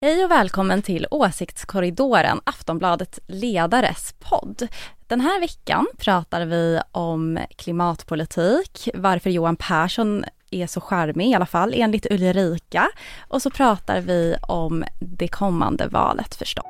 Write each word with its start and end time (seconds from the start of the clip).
Hej 0.00 0.24
och 0.24 0.30
välkommen 0.30 0.82
till 0.82 1.06
Åsiktskorridoren, 1.10 2.40
Aftonbladet 2.44 3.18
Ledares 3.26 4.14
podd. 4.18 4.68
Den 5.06 5.20
här 5.20 5.40
veckan 5.40 5.86
pratar 5.98 6.46
vi 6.46 6.80
om 6.92 7.38
klimatpolitik, 7.56 8.88
varför 8.94 9.30
Johan 9.30 9.56
Persson 9.56 10.24
är 10.50 10.66
så 10.66 10.80
charmig 10.80 11.30
i 11.30 11.34
alla 11.34 11.46
fall 11.46 11.74
enligt 11.76 12.06
Ulrika. 12.10 12.88
Och 13.28 13.42
så 13.42 13.50
pratar 13.50 14.00
vi 14.00 14.36
om 14.48 14.84
det 15.00 15.28
kommande 15.28 15.88
valet 15.88 16.34
förstås. 16.34 16.64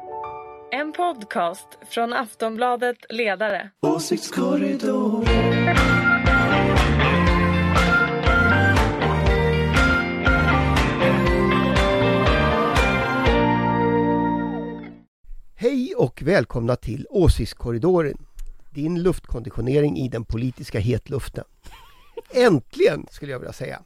En 0.72 0.92
podcast 0.92 1.79
från 1.90 2.12
Aftonbladet 2.12 2.96
Ledare. 3.08 3.70
Åsiktskorridoren. 3.82 5.97
Hej 15.60 15.94
och 15.96 16.22
välkomna 16.22 16.76
till 16.76 17.06
Åsiktskorridoren. 17.10 18.18
Din 18.70 19.02
luftkonditionering 19.02 19.96
i 19.96 20.08
den 20.08 20.24
politiska 20.24 20.78
hetluften. 20.78 21.44
Äntligen 22.30 23.06
skulle 23.10 23.32
jag 23.32 23.38
vilja 23.38 23.52
säga. 23.52 23.82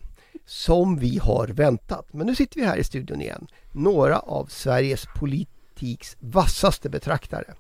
Som 0.47 0.99
vi 0.99 1.19
har 1.19 1.49
väntat. 1.49 2.13
Men 2.13 2.27
nu 2.27 2.35
sitter 2.35 2.61
vi 2.61 2.67
här 2.67 2.77
i 2.77 2.85
studion 2.85 3.21
igen. 3.21 3.47
Några 3.73 4.19
av 4.19 4.47
Sveriges 4.47 5.07
politiks 5.17 6.17
vassaste 6.21 6.89
betraktare. 6.91 7.55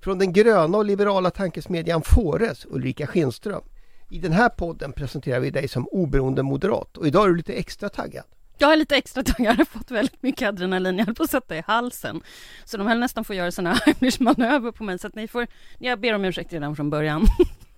Från 0.00 0.18
den 0.18 0.32
gröna 0.32 0.78
och 0.78 0.84
liberala 0.84 1.30
tankesmedjan 1.30 2.02
Fores, 2.02 2.66
Ulrika 2.70 3.06
Schenström. 3.06 3.62
I 4.10 4.18
den 4.18 4.32
här 4.32 4.48
podden 4.48 4.92
presenterar 4.92 5.40
vi 5.40 5.50
dig 5.50 5.68
som 5.68 5.88
oberoende 5.88 6.42
moderat 6.42 6.96
och 6.96 7.06
idag 7.06 7.24
är 7.24 7.28
du 7.28 7.36
lite 7.36 7.52
extra 7.52 7.88
taggad. 7.88 8.24
Jag 8.60 8.72
är 8.72 8.76
lite 8.76 8.96
extra 8.96 9.22
taggad, 9.22 9.52
jag 9.52 9.56
har 9.56 9.64
fått 9.64 9.90
väldigt 9.90 10.22
mycket 10.22 10.48
adrenalin, 10.48 10.98
jag 10.98 11.06
höll 11.06 11.14
på 11.14 11.22
att 11.22 11.30
sätta 11.30 11.56
i 11.56 11.62
halsen. 11.66 12.20
Så 12.64 12.76
de 12.76 12.86
höll 12.86 12.98
nästan 12.98 13.24
få 13.24 13.34
göra 13.34 13.52
sådana 13.52 13.74
Heimlich 13.74 14.20
manöver 14.20 14.72
på 14.72 14.84
mig, 14.84 14.98
så 14.98 15.06
att 15.06 15.14
ni 15.14 15.28
får, 15.28 15.46
jag 15.78 16.00
ber 16.00 16.14
om 16.14 16.24
ursäkt 16.24 16.52
redan 16.52 16.76
från 16.76 16.90
början. 16.90 17.26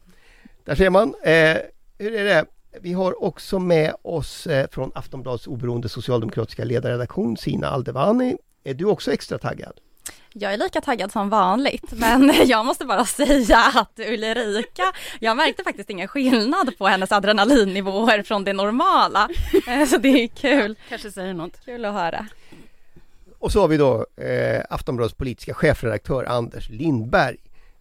Där 0.64 0.74
ser 0.74 0.90
man. 0.90 1.14
Eh, 1.22 1.56
hur 1.98 2.14
är 2.14 2.24
det? 2.24 2.44
Vi 2.80 2.92
har 2.92 3.24
också 3.24 3.58
med 3.58 3.94
oss 4.02 4.46
eh, 4.46 4.68
från 4.70 4.92
Aftonbladets 4.94 5.46
oberoende 5.46 5.88
socialdemokratiska 5.88 6.64
ledarredaktion 6.64 7.36
Sina 7.36 7.68
Aldevani. 7.68 8.36
Är 8.64 8.74
du 8.74 8.84
också 8.84 9.12
extra 9.12 9.38
taggad? 9.38 9.72
Jag 10.34 10.52
är 10.52 10.56
lika 10.58 10.80
taggad 10.80 11.12
som 11.12 11.28
vanligt, 11.28 11.92
men 11.92 12.32
jag 12.46 12.66
måste 12.66 12.84
bara 12.84 13.04
säga 13.04 13.58
att 13.74 13.98
Ulrika, 13.98 14.82
jag 15.20 15.36
märkte 15.36 15.64
faktiskt 15.64 15.90
ingen 15.90 16.08
skillnad 16.08 16.78
på 16.78 16.86
hennes 16.86 17.12
adrenalinnivåer 17.12 18.22
från 18.22 18.44
det 18.44 18.52
normala. 18.52 19.28
Eh, 19.66 19.86
Så 19.86 19.96
det 19.98 20.08
är 20.08 20.26
kul, 20.28 20.76
Kanske 20.88 21.10
säger 21.10 21.34
något. 21.34 21.64
kul 21.64 21.84
att 21.84 21.94
höra. 21.94 22.26
Och 23.38 23.52
så 23.52 23.60
har 23.60 23.68
vi 23.68 23.76
då 23.76 24.06
eh, 24.16 24.62
Aftonbladets 24.70 25.14
politiska 25.14 25.54
chefredaktör 25.54 26.24
Anders 26.24 26.68
Lindberg. 26.70 27.36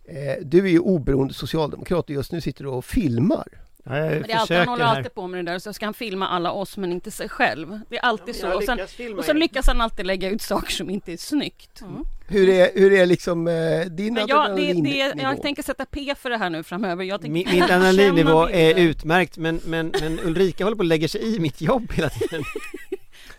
Eh, 0.08 0.44
du 0.46 0.60
är 0.66 0.70
ju 0.72 0.80
oberoende 0.80 1.34
socialdemokrat 1.34 2.06
och 2.06 2.10
just 2.10 2.32
nu 2.32 2.42
sitter 2.42 2.64
du 2.64 2.70
och 2.70 2.86
filmar. 2.86 3.48
Ja, 3.84 3.98
jag 3.98 4.12
Men 4.12 4.22
det 4.22 4.32
är 4.34 4.38
alltid, 4.38 4.58
han 4.58 4.68
håller 4.68 4.86
här. 4.86 4.98
alltid 4.98 5.14
på 5.14 5.28
med 5.28 5.46
det 5.46 5.52
där, 5.52 5.60
så 5.60 5.74
ska 5.74 5.86
han 5.86 5.94
filma 5.94 6.28
alla 6.28 6.52
oss 6.52 6.78
men 6.78 6.92
inte 6.92 7.12
sig 7.12 7.30
själv. 7.30 7.80
Det 7.90 7.98
är 7.98 8.02
alltid 8.02 8.36
Ja, 8.36 8.40
så. 8.40 8.58
Och 8.58 8.64
sen, 8.64 8.80
och 9.18 9.26
sen 9.26 9.40
lyckas 9.40 9.68
han 9.68 9.82
alltid 9.82 10.06
lägga 10.06 10.30
ut 10.30 10.42
saker 10.42 10.72
som 10.72 10.90
inte 10.90 11.14
är 11.14 11.18
snyggt. 11.18 11.82
Hur 12.28 12.50
är, 12.50 12.70
hur 12.76 12.94
är 12.94 13.06
liksom 13.06 13.48
eh, 13.48 13.80
din 13.86 14.14
Men 14.14 14.28
jag, 14.28 14.50
det, 14.50 14.56
det, 14.56 14.70
adrenalinnivå? 14.70 15.22
jag 15.22 15.42
tänker 15.42 15.64
sätta 15.64 15.86
P 15.86 16.16
för 16.18 16.30
det 16.30 16.38
här 16.38 16.50
nu 16.50 16.64
framöver. 16.64 17.04
Jag 17.04 17.22
tänker 17.22 17.34
Min, 17.34 17.48
min 17.52 17.64
adrenalinnivå 17.64 18.50
är 18.50 18.76
utmärkt 18.80 19.38
men, 19.38 19.60
men, 19.66 19.94
men 20.02 20.20
Ulrika 20.20 20.64
håller 20.64 20.78
på 20.78 20.84
att 20.84 20.88
lägga 20.88 21.08
sig 21.08 21.36
i 21.36 21.40
mitt 21.40 21.62
jobb 21.62 21.92
hela 21.94 22.10
tiden. 22.10 22.44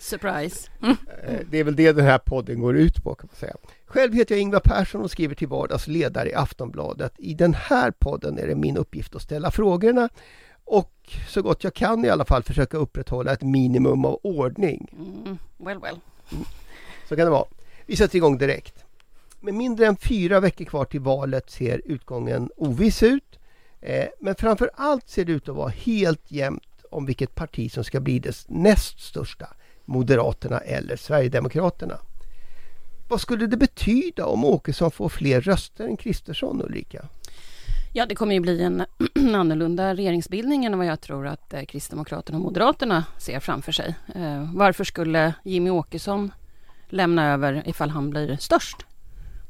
Surprise. 0.03 0.71
Eh, 0.83 1.37
Det 1.51 1.59
är 1.59 1.65
väl 1.65 1.77
det 1.77 1.93
den 1.93 2.05
här 2.05 2.19
podden 2.19 2.61
går 2.61 2.77
ut 2.77 3.03
på 3.05 3.15
kan 3.15 3.29
man 3.33 3.37
säga. 3.37 3.55
Själv 3.87 4.15
heter 4.15 4.35
jag 4.35 4.43
Ingvar 4.43 4.61
Persson 4.61 5.03
och 5.03 5.11
skriver 5.11 5.35
till 5.35 5.49
vardags 5.49 5.87
ledare 5.87 6.31
i 6.31 6.35
Aftonbladet. 6.35 7.13
I 7.19 7.35
den 7.35 7.55
här 7.55 7.91
podden 7.91 8.39
är 8.39 8.47
det 8.47 8.55
min 8.55 8.77
uppgift 8.77 9.15
att 9.17 9.23
ställa 9.23 9.51
frågorna 9.51 10.09
och 10.65 10.93
så 11.29 11.43
gott 11.43 11.65
jag 11.65 11.75
kan 11.75 12.05
i 12.05 12.09
alla 12.09 12.25
fall 12.25 12.43
försöka 12.43 12.77
upprätthålla 12.77 13.33
ett 13.33 13.43
minimum 13.43 14.05
av 14.05 14.21
ordning. 14.23 14.89
Mm, 14.93 15.39
well 15.57 15.79
well. 15.81 15.97
Så 17.09 17.17
kan 17.17 17.25
det 17.25 17.31
vara. 17.31 17.45
Vi 17.87 17.97
sätter 17.97 18.17
igång 18.17 18.39
direkt. 18.39 18.85
Med 19.41 19.55
mindre 19.55 19.87
än 19.87 19.97
fyra 19.97 20.41
veckor 20.41 20.65
kvar 20.65 20.85
till 20.85 21.01
valet 21.01 21.51
ser 21.51 21.83
utgången 21.85 22.51
oviss 22.57 23.03
ut. 23.03 23.39
Eh, 23.81 24.07
men 24.21 24.35
framför 24.35 24.71
allt 24.75 25.09
ser 25.09 25.25
det 25.25 25.33
ut 25.33 25.49
att 25.49 25.57
vara 25.57 25.69
helt 25.69 26.31
jämnt 26.31 26.63
om 26.91 27.07
vilket 27.07 27.35
parti 27.35 27.73
som 27.73 27.85
ska 27.85 28.01
bli 28.01 28.19
det 28.19 28.45
näst 28.49 29.01
största. 29.01 29.47
Moderaterna 29.85 30.59
eller 30.59 30.97
Sverigedemokraterna. 30.97 31.99
Vad 33.09 33.21
skulle 33.21 33.47
det 33.47 33.57
betyda 33.57 34.27
om 34.27 34.45
Åkesson 34.45 34.91
får 34.91 35.09
fler 35.09 35.41
röster 35.41 35.85
än 35.85 35.97
Kristersson, 35.97 36.63
Ulrika? 36.63 37.09
Ja, 37.95 38.07
det 38.07 38.15
kommer 38.15 38.35
ju 38.35 38.41
bli 38.41 38.63
en 38.63 38.85
annorlunda 39.35 39.95
regeringsbildning 39.95 40.65
än 40.65 40.79
vad 40.79 40.87
jag 40.87 41.01
tror 41.01 41.27
att 41.27 41.55
eh, 41.55 41.63
Kristdemokraterna 41.63 42.39
och 42.39 42.45
Moderaterna 42.45 43.05
ser 43.19 43.41
framför 43.41 43.73
sig. 43.73 43.95
Eh, 44.15 44.51
varför 44.55 44.85
skulle 44.85 45.35
Jimmy 45.45 45.71
Åkesson 45.71 46.33
lämna 46.89 47.33
över 47.33 47.63
ifall 47.67 47.91
han 47.91 48.11
blir 48.11 48.37
störst? 48.37 48.77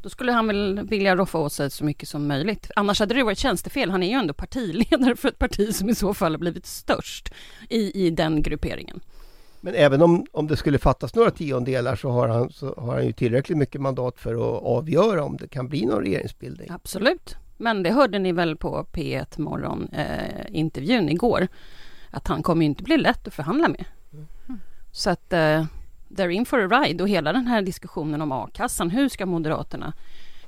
Då 0.03 0.09
skulle 0.09 0.32
han 0.32 0.47
väl 0.47 0.81
vilja 0.88 1.16
roffa 1.16 1.38
åt 1.38 1.53
sig 1.53 1.70
så 1.70 1.84
mycket 1.84 2.09
som 2.09 2.26
möjligt. 2.26 2.70
Annars 2.76 3.00
hade 3.00 3.14
det 3.14 3.22
varit 3.22 3.38
tjänstefel. 3.38 3.91
Han 3.91 4.03
är 4.03 4.09
ju 4.09 4.14
ändå 4.14 4.34
partiledare 4.34 5.16
för 5.16 5.28
ett 5.28 5.38
parti 5.38 5.75
som 5.75 5.88
i 5.88 5.94
så 5.94 6.14
fall 6.14 6.32
har 6.32 6.38
blivit 6.38 6.66
störst 6.66 7.34
i, 7.69 8.06
i 8.06 8.10
den 8.10 8.43
grupperingen. 8.43 9.00
Men 9.65 9.75
även 9.75 10.03
om, 10.03 10.27
om 10.33 10.47
det 10.47 10.56
skulle 10.56 10.78
fattas 10.78 11.15
några 11.15 11.31
tiondelar 11.31 11.97
så 11.97 12.11
har, 12.11 12.28
han, 12.28 12.50
så 12.50 12.75
har 12.77 12.95
han 12.95 13.06
ju 13.06 13.12
tillräckligt 13.12 13.59
mycket 13.59 13.81
mandat 13.81 14.19
för 14.19 14.34
att 14.34 14.62
avgöra 14.62 15.25
om 15.25 15.37
det 15.37 15.49
kan 15.49 15.69
bli 15.69 15.87
någon 15.87 16.00
regeringsbildning. 16.00 16.69
Absolut. 16.71 17.37
Men 17.56 17.83
det 17.83 17.91
hörde 17.91 18.19
ni 18.19 18.33
väl 18.33 18.56
på 18.56 18.87
P1 18.93 19.41
Morgon 19.41 19.89
eh, 19.93 20.47
intervjun 20.49 21.09
igår. 21.09 21.49
Att 22.11 22.28
han 22.28 22.43
kommer 22.43 22.62
ju 22.62 22.67
inte 22.67 22.83
bli 22.83 22.97
lätt 22.97 23.27
att 23.27 23.34
förhandla 23.34 23.69
med. 23.69 23.84
Så 24.93 25.11
att 25.11 25.33
eh, 25.33 25.65
they're 26.09 26.31
in 26.31 26.47
for 26.47 26.61
a 26.61 26.83
ride 26.83 27.03
och 27.03 27.09
hela 27.09 27.33
den 27.33 27.47
här 27.47 27.62
diskussionen 27.62 28.23
om 28.23 28.33
a-kassan. 28.33 28.91
Hur 28.91 29.09
ska 29.09 29.27
Moderaterna 29.27 29.93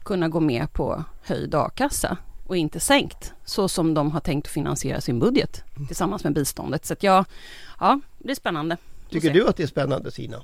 kunna 0.03 0.29
gå 0.29 0.41
med 0.41 0.73
på 0.73 1.05
höjd 1.23 1.55
a-kassa 1.55 2.17
och 2.47 2.57
inte 2.57 2.81
sänkt 2.81 3.33
så 3.45 3.69
som 3.69 3.95
de 3.95 4.11
har 4.11 4.21
tänkt 4.21 4.47
att 4.47 4.53
finansiera 4.53 5.01
sin 5.01 5.19
budget 5.19 5.65
tillsammans 5.87 6.25
med 6.25 6.33
biståndet. 6.33 6.85
Så 6.85 6.93
att 6.93 7.03
ja, 7.03 7.25
ja, 7.81 8.01
det 8.19 8.31
är 8.31 8.35
spännande. 8.35 8.77
Tycker 9.11 9.31
du 9.31 9.49
att 9.49 9.57
det 9.57 9.63
är 9.63 9.67
spännande 9.67 10.11
Sina? 10.11 10.43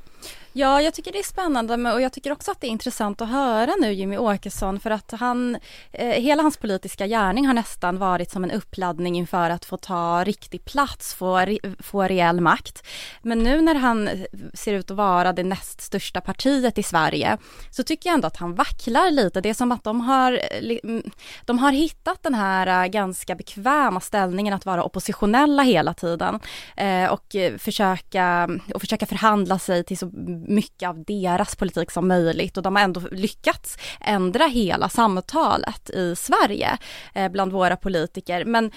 Ja, 0.53 0.83
jag 0.83 0.95
tycker 0.95 1.13
det 1.13 1.19
är 1.19 1.23
spännande 1.23 1.93
och 1.93 2.01
jag 2.01 2.13
tycker 2.13 2.33
också 2.33 2.51
att 2.51 2.61
det 2.61 2.67
är 2.67 2.71
intressant 2.71 3.21
att 3.21 3.29
höra 3.29 3.73
nu 3.81 3.93
Jimmy 3.93 4.17
Åkesson 4.17 4.81
för 4.81 4.91
att 4.91 5.11
han, 5.11 5.57
eh, 5.93 6.23
hela 6.23 6.43
hans 6.43 6.57
politiska 6.57 7.07
gärning 7.07 7.47
har 7.47 7.55
nästan 7.55 7.99
varit 7.99 8.31
som 8.31 8.45
en 8.45 8.51
uppladdning 8.51 9.17
inför 9.17 9.51
att 9.51 9.65
få 9.65 9.77
ta 9.77 10.25
riktig 10.25 10.65
plats, 10.65 11.15
få, 11.15 11.47
få 11.79 12.03
reell 12.03 12.41
makt. 12.41 12.87
Men 13.23 13.39
nu 13.39 13.61
när 13.61 13.75
han 13.75 14.09
eh, 14.09 14.21
ser 14.55 14.75
ut 14.75 14.91
att 14.91 14.97
vara 14.97 15.33
det 15.33 15.45
näst 15.45 15.81
största 15.81 16.21
partiet 16.21 16.79
i 16.79 16.83
Sverige 16.83 17.39
så 17.71 17.83
tycker 17.83 18.09
jag 18.09 18.15
ändå 18.15 18.27
att 18.27 18.37
han 18.37 18.55
vacklar 18.55 19.11
lite. 19.11 19.41
Det 19.41 19.51
är 19.51 19.55
som 19.55 19.73
att 19.73 19.85
de 19.85 20.01
har, 20.01 20.33
eh, 20.33 20.79
mm, 20.85 21.11
de 21.45 21.59
har 21.59 21.73
hittat 21.73 22.23
den 22.23 22.35
här 22.35 22.85
eh, 22.85 22.91
ganska 22.91 23.35
bekväma 23.35 24.01
ställningen 24.01 24.55
att 24.55 24.67
vara 24.67 24.85
oppositionella 24.85 25.63
hela 25.63 25.95
tiden 25.95 26.41
eh, 26.77 27.13
och 27.13 27.37
försöka, 27.59 28.49
och 28.75 28.81
försöka 28.81 29.07
förhandla 29.07 29.59
sig 29.59 29.85
till 29.85 29.99
så 29.99 30.11
mycket 30.49 30.89
av 30.89 31.05
deras 31.05 31.57
politik 31.57 31.91
som 31.91 32.09
möjligt 32.09 32.57
och 32.57 32.63
de 32.63 32.77
har 32.77 32.83
ändå 32.83 33.01
lyckats 33.13 33.79
ändra 34.01 34.45
hela 34.45 34.89
samtalet 34.89 35.91
i 35.91 36.17
Sverige 36.17 36.79
eh, 37.15 37.29
bland 37.31 37.53
våra 37.53 37.77
politiker. 37.77 38.45
Men 38.45 38.71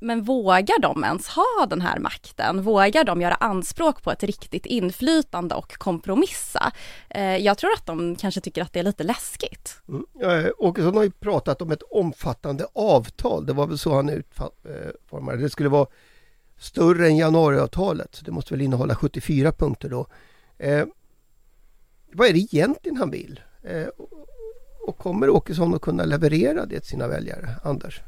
men 0.00 0.22
vågar 0.22 0.80
de 0.80 1.04
ens 1.04 1.28
ha 1.28 1.66
den 1.70 1.80
här 1.80 1.98
makten? 1.98 2.62
Vågar 2.62 3.04
de 3.04 3.20
göra 3.20 3.34
anspråk 3.34 4.02
på 4.02 4.10
ett 4.10 4.22
riktigt 4.22 4.66
inflytande 4.66 5.54
och 5.54 5.78
kompromissa? 5.78 6.72
Eh, 7.10 7.36
jag 7.36 7.58
tror 7.58 7.72
att 7.72 7.86
de 7.86 8.16
kanske 8.16 8.40
tycker 8.40 8.62
att 8.62 8.72
det 8.72 8.78
är 8.78 8.84
lite 8.84 9.04
läskigt. 9.04 9.82
Mm. 9.88 10.04
Eh, 10.22 10.50
Åkesson 10.58 10.96
har 10.96 11.02
ju 11.02 11.10
pratat 11.10 11.62
om 11.62 11.70
ett 11.70 11.82
omfattande 11.90 12.66
avtal. 12.74 13.46
Det 13.46 13.52
var 13.52 13.66
väl 13.66 13.78
så 13.78 13.94
han 13.94 14.08
utformade 14.08 15.32
eh, 15.32 15.38
det. 15.38 15.44
Det 15.44 15.50
skulle 15.50 15.68
vara 15.68 15.86
större 16.58 17.06
än 17.06 17.16
januariavtalet. 17.16 18.20
Det 18.24 18.30
måste 18.30 18.54
väl 18.54 18.60
innehålla 18.60 18.94
74 18.94 19.52
punkter 19.52 19.88
då. 19.88 20.06
Eh, 20.58 20.84
vad 22.12 22.28
är 22.28 22.32
det 22.32 22.38
egentligen 22.38 22.96
han 22.96 23.10
vill? 23.10 23.40
Eh, 23.62 23.86
och- 24.86 24.98
kommer 24.98 25.30
Åkesson 25.30 25.74
att 25.74 25.80
kunna 25.80 26.04
leverera 26.04 26.66
det 26.66 26.80
till 26.80 26.88
sina 26.88 27.08
väljare? 27.08 27.48
Anders? 27.62 28.00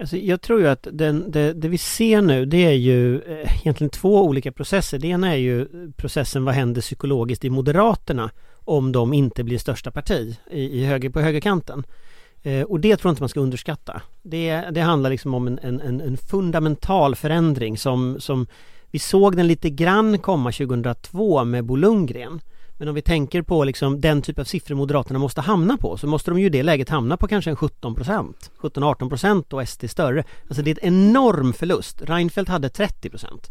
Alltså, 0.00 0.16
jag 0.16 0.40
tror 0.40 0.60
ju 0.60 0.68
att 0.68 0.86
den, 0.92 1.30
det, 1.30 1.52
det 1.52 1.68
vi 1.68 1.78
ser 1.78 2.22
nu 2.22 2.44
det 2.44 2.64
är 2.64 2.72
ju 2.72 3.20
eh, 3.20 3.60
egentligen 3.60 3.90
två 3.90 4.24
olika 4.24 4.52
processer. 4.52 4.98
Det 4.98 5.06
ena 5.06 5.32
är 5.32 5.36
ju 5.36 5.66
processen 5.96 6.44
vad 6.44 6.54
händer 6.54 6.80
psykologiskt 6.80 7.44
i 7.44 7.50
Moderaterna 7.50 8.30
om 8.64 8.92
de 8.92 9.12
inte 9.12 9.44
blir 9.44 9.58
största 9.58 9.90
parti 9.90 10.38
i, 10.50 10.80
i 10.80 10.84
höger, 10.84 11.10
på 11.10 11.20
högerkanten. 11.20 11.84
Eh, 12.42 12.62
och 12.62 12.80
det 12.80 12.96
tror 12.96 13.08
jag 13.08 13.12
inte 13.12 13.22
man 13.22 13.28
ska 13.28 13.40
underskatta. 13.40 14.02
Det, 14.22 14.60
det 14.70 14.80
handlar 14.80 15.10
liksom 15.10 15.34
om 15.34 15.46
en, 15.46 15.58
en, 15.62 15.80
en, 15.80 16.00
en 16.00 16.16
fundamental 16.16 17.14
förändring 17.14 17.78
som, 17.78 18.20
som 18.20 18.46
vi 18.90 18.98
såg 18.98 19.36
den 19.36 19.46
lite 19.46 19.70
grann 19.70 20.18
komma 20.18 20.52
2002 20.52 21.44
med 21.44 21.64
Bo 21.64 21.76
Lundgren. 21.76 22.40
Men 22.82 22.88
om 22.88 22.94
vi 22.94 23.02
tänker 23.02 23.42
på 23.42 23.64
liksom 23.64 24.00
den 24.00 24.22
typ 24.22 24.38
av 24.38 24.44
siffror 24.44 24.74
Moderaterna 24.74 25.18
måste 25.18 25.40
hamna 25.40 25.76
på 25.76 25.96
så 25.96 26.06
måste 26.06 26.30
de 26.30 26.40
ju 26.40 26.46
i 26.46 26.48
det 26.48 26.62
läget 26.62 26.88
hamna 26.88 27.16
på 27.16 27.28
kanske 27.28 27.50
en 27.50 27.56
17 27.56 27.94
procent. 27.94 28.50
17-18 28.60 29.08
procent 29.08 29.52
och 29.52 29.68
SD 29.68 29.90
större. 29.90 30.24
Alltså 30.48 30.62
det 30.62 30.70
är 30.70 30.86
en 30.86 30.94
enorm 30.94 31.52
förlust. 31.52 32.02
Reinfeldt 32.02 32.50
hade 32.50 32.68
30 32.68 33.10
procent. 33.10 33.50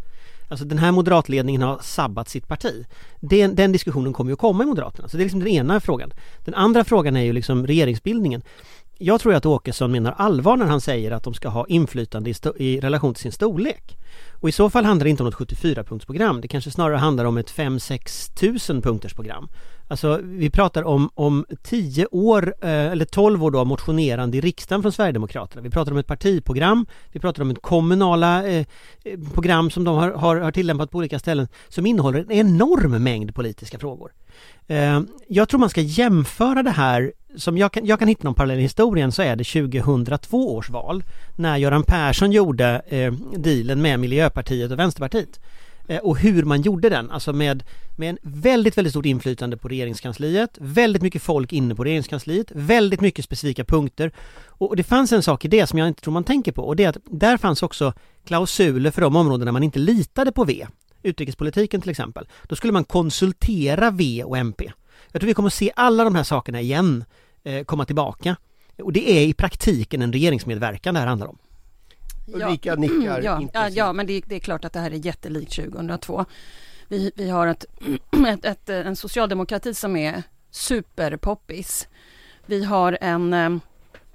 Alltså 0.50 0.66
den 0.66 0.78
här 0.78 0.92
moderatledningen 0.92 1.62
har 1.62 1.80
sabbat 1.82 2.30
sitt 2.30 2.48
parti. 2.48 2.86
Den, 3.20 3.56
den 3.56 3.72
diskussionen 3.72 4.14
kommer 4.14 4.30
ju 4.30 4.34
att 4.34 4.40
komma 4.40 4.64
i 4.64 4.66
Moderaterna. 4.66 5.08
Så 5.08 5.18
det 5.18 5.24
är 5.24 5.26
liksom 5.26 5.40
den 5.40 5.50
ena 5.50 5.80
frågan. 5.80 6.14
Den 6.46 6.54
andra 6.54 6.84
frågan 6.84 7.16
är 7.16 7.24
ju 7.24 7.34
liksom 7.34 7.68
regeringsbildningen. 7.68 8.42
Jag 8.98 9.22
tror 9.22 9.34
att 9.34 9.46
Åkesson 9.46 9.92
menar 9.92 10.12
allvar 10.18 10.58
när 10.58 10.66
han 10.66 10.82
säger 10.82 11.12
att 11.12 11.24
de 11.24 11.34
ska 11.34 11.50
ha 11.50 11.68
inflytande 11.68 12.30
i, 12.30 12.36
i 12.58 12.80
relation 12.80 13.14
till 13.14 13.22
sin 13.22 13.32
storlek. 13.32 13.98
Och 14.32 14.50
i 14.50 14.52
så 14.52 14.70
fall 14.70 14.86
handlar 14.86 15.04
det 15.04 15.10
inte 15.10 15.24
om 15.24 15.30
något 15.30 15.50
74-punktsprogram. 15.50 16.42
Det 16.42 16.48
kanske 16.48 16.72
snarare 16.72 16.98
handlar 16.98 17.26
om 17.26 17.38
ett 17.38 17.52
5-6 17.52 18.34
tusen 18.34 18.82
punkters 18.82 19.14
program. 19.14 19.50
Alltså 19.92 20.20
vi 20.24 20.50
pratar 20.50 20.84
om, 20.84 21.10
om 21.14 21.46
10 21.64 22.08
år, 22.12 22.56
eh, 22.62 22.70
eller 22.70 23.06
12 23.06 23.44
år 23.44 23.52
då 23.52 23.66
motionerande 23.66 24.38
i 24.38 24.42
riksdagen 24.42 24.82
från 24.82 24.92
Sverigedemokraterna. 24.92 25.62
Vi 25.62 25.70
pratar 25.70 25.92
om 25.92 25.98
ett 25.98 26.08
partiprogram, 26.08 26.86
vi 27.12 27.20
pratar 27.20 27.42
om 27.42 27.52
ett 27.52 27.62
kommunala 27.62 28.48
eh, 28.48 28.66
eh, 29.04 29.20
program 29.34 29.70
som 29.70 29.84
de 29.84 29.96
har, 29.96 30.12
har, 30.12 30.38
har 30.38 30.52
tillämpat 30.52 30.92
på 30.92 30.98
olika 30.98 31.20
ställen 31.20 31.48
som 31.70 31.86
innehåller 31.86 32.20
en 32.20 32.32
enorm 32.32 33.04
mängd 33.04 33.36
politiska 33.36 33.80
frågor. 33.80 34.12
Eh, 34.68 35.02
jag 35.28 35.50
tror 35.50 35.60
man 35.60 35.70
ska 35.70 35.82
jämföra 35.82 36.64
det 36.64 36.72
här, 36.72 37.14
som 37.36 37.58
jag 37.58 37.72
kan, 37.72 37.86
jag 37.86 38.00
kan 38.00 38.08
hitta 38.08 38.24
någon 38.24 38.36
parallell 38.36 38.60
i 38.60 38.62
historien 38.62 39.12
så 39.12 39.22
är 39.22 39.36
det 39.36 39.44
2002 39.44 40.56
års 40.56 40.70
val 40.70 41.04
när 41.36 41.58
Göran 41.58 41.84
Persson 41.84 42.32
gjorde 42.32 42.82
eh, 42.88 43.14
dealen 43.38 43.82
med 43.82 44.00
Miljöpartiet 44.02 44.72
och 44.72 44.80
Vänsterpartiet 44.80 45.40
eh, 45.88 45.98
och 45.98 46.18
hur 46.18 46.44
man 46.44 46.62
gjorde 46.62 46.90
den, 46.90 47.12
alltså 47.12 47.34
med, 47.34 47.64
med 47.96 48.10
en 48.10 48.18
väldigt, 48.22 48.78
väldigt 48.78 48.94
stort 48.94 49.06
inflytande 49.06 49.58
på 49.58 49.68
regeringskansliet, 49.68 50.58
väldigt 50.60 51.02
mycket 51.02 51.22
folk 51.22 51.54
inne 51.54 51.76
på 51.76 51.84
regeringskansliet, 51.84 52.52
väldigt 52.52 53.02
mycket 53.02 53.26
specifika 53.26 53.64
punkter. 53.64 54.12
Och 54.48 54.76
det 54.76 54.84
fanns 54.84 55.12
en 55.12 55.24
sak 55.24 55.46
i 55.46 55.48
det 55.48 55.68
som 55.68 55.80
jag 55.80 55.88
inte 55.88 56.02
tror 56.02 56.14
man 56.14 56.24
tänker 56.24 56.52
på 56.52 56.64
och 56.64 56.76
det 56.76 56.84
är 56.84 56.90
att 56.90 56.98
där 57.06 57.38
fanns 57.38 57.64
också 57.64 57.94
klausuler 58.26 58.92
för 58.92 59.02
de 59.02 59.16
områden 59.16 59.46
där 59.46 59.52
man 59.52 59.64
inte 59.64 59.80
litade 59.80 60.32
på 60.32 60.44
V 60.44 60.66
utrikespolitiken 61.04 61.82
till 61.82 61.90
exempel, 61.90 62.28
då 62.44 62.56
skulle 62.56 62.74
man 62.74 62.84
konsultera 62.84 63.92
V 63.92 64.24
och 64.24 64.38
MP. 64.38 64.72
Jag 65.12 65.22
tror 65.22 65.28
vi 65.28 65.34
kommer 65.34 65.48
att 65.48 65.54
se 65.54 65.72
alla 65.76 66.04
de 66.04 66.16
här 66.16 66.24
sakerna 66.24 66.62
igen 66.62 67.04
eh, 67.44 67.64
komma 67.64 67.86
tillbaka. 67.86 68.36
Och 68.84 68.94
det 68.94 69.12
är 69.12 69.28
i 69.28 69.34
praktiken 69.34 70.02
en 70.02 70.14
regeringsmedverkan 70.14 70.94
det 70.94 71.00
här 71.00 71.08
handlar 71.08 71.28
om. 71.28 71.38
Ulrika 72.28 72.76
nickar 72.76 73.22
ja, 73.22 73.42
ja, 73.54 73.70
ja, 73.70 73.94
men 73.94 74.08
det, 74.08 74.22
det, 74.26 74.36
är 74.36 74.40
klart 74.40 74.66
att 74.66 74.74
det 74.74 74.80
här 74.80 74.92
är 74.92 75.06
jättelikt 75.06 75.56
2002. 75.56 76.26
Vi, 76.88 77.12
vi 77.16 77.30
har 77.30 77.48
ett, 77.48 77.66
ett, 78.28 78.46
ett, 78.46 78.70
en 78.70 78.96
socialdemokrati 78.96 79.74
som 79.74 79.96
är 79.96 80.24
superpoppis. 80.52 81.88
Vi 82.46 82.64
har 82.64 82.98
en 83.02 83.34
eh, 83.34 83.50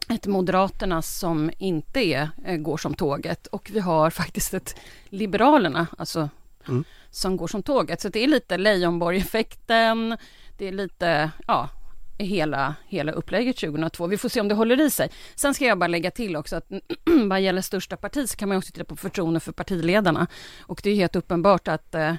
ett 0.09 0.27
Moderaterna 0.27 1.03
som 1.03 1.51
inte 1.59 2.01
är, 2.01 2.31
eh, 2.45 2.57
går 2.57 2.77
som 2.77 2.95
tåget 2.95 3.47
och 3.47 3.71
vi 3.73 3.81
har 3.81 4.11
faktiskt 4.11 4.55
ett 4.55 4.77
Liberalerna, 5.09 5.87
alltså 5.99 6.29
mm. 6.69 6.85
som 7.11 7.37
går 7.37 7.47
som 7.47 7.63
tåget. 7.63 8.01
Så 8.01 8.09
det 8.09 8.25
är 8.25 8.29
lite 8.29 8.59
Leijonborg-effekten, 8.59 10.17
det 10.59 10.69
är 10.69 10.73
lite, 10.73 11.31
ja, 11.47 11.69
hela, 12.19 12.75
hela 12.87 13.13
upplägget 13.13 13.57
2002. 13.57 14.07
Vi 14.07 14.19
får 14.19 14.29
se 14.29 14.41
om 14.41 14.49
det 14.49 14.55
håller 14.55 14.81
i 14.81 14.91
sig. 14.91 15.11
Sen 15.35 15.55
ska 15.55 15.65
jag 15.65 15.79
bara 15.79 15.87
lägga 15.87 16.11
till 16.11 16.37
också 16.37 16.57
att 16.57 16.71
vad 17.05 17.41
gäller 17.41 17.63
största 17.63 17.97
parti 17.97 18.29
så 18.29 18.37
kan 18.37 18.49
man 18.49 18.59
också 18.59 18.73
titta 18.73 18.85
på 18.85 18.97
förtroende 18.97 19.41
för 19.41 19.53
partiledarna. 19.53 20.27
Och 20.61 20.81
det 20.83 20.91
är 20.91 20.95
helt 20.95 21.17
uppenbart 21.17 21.69
att 21.69 21.95
eh, 21.95 22.15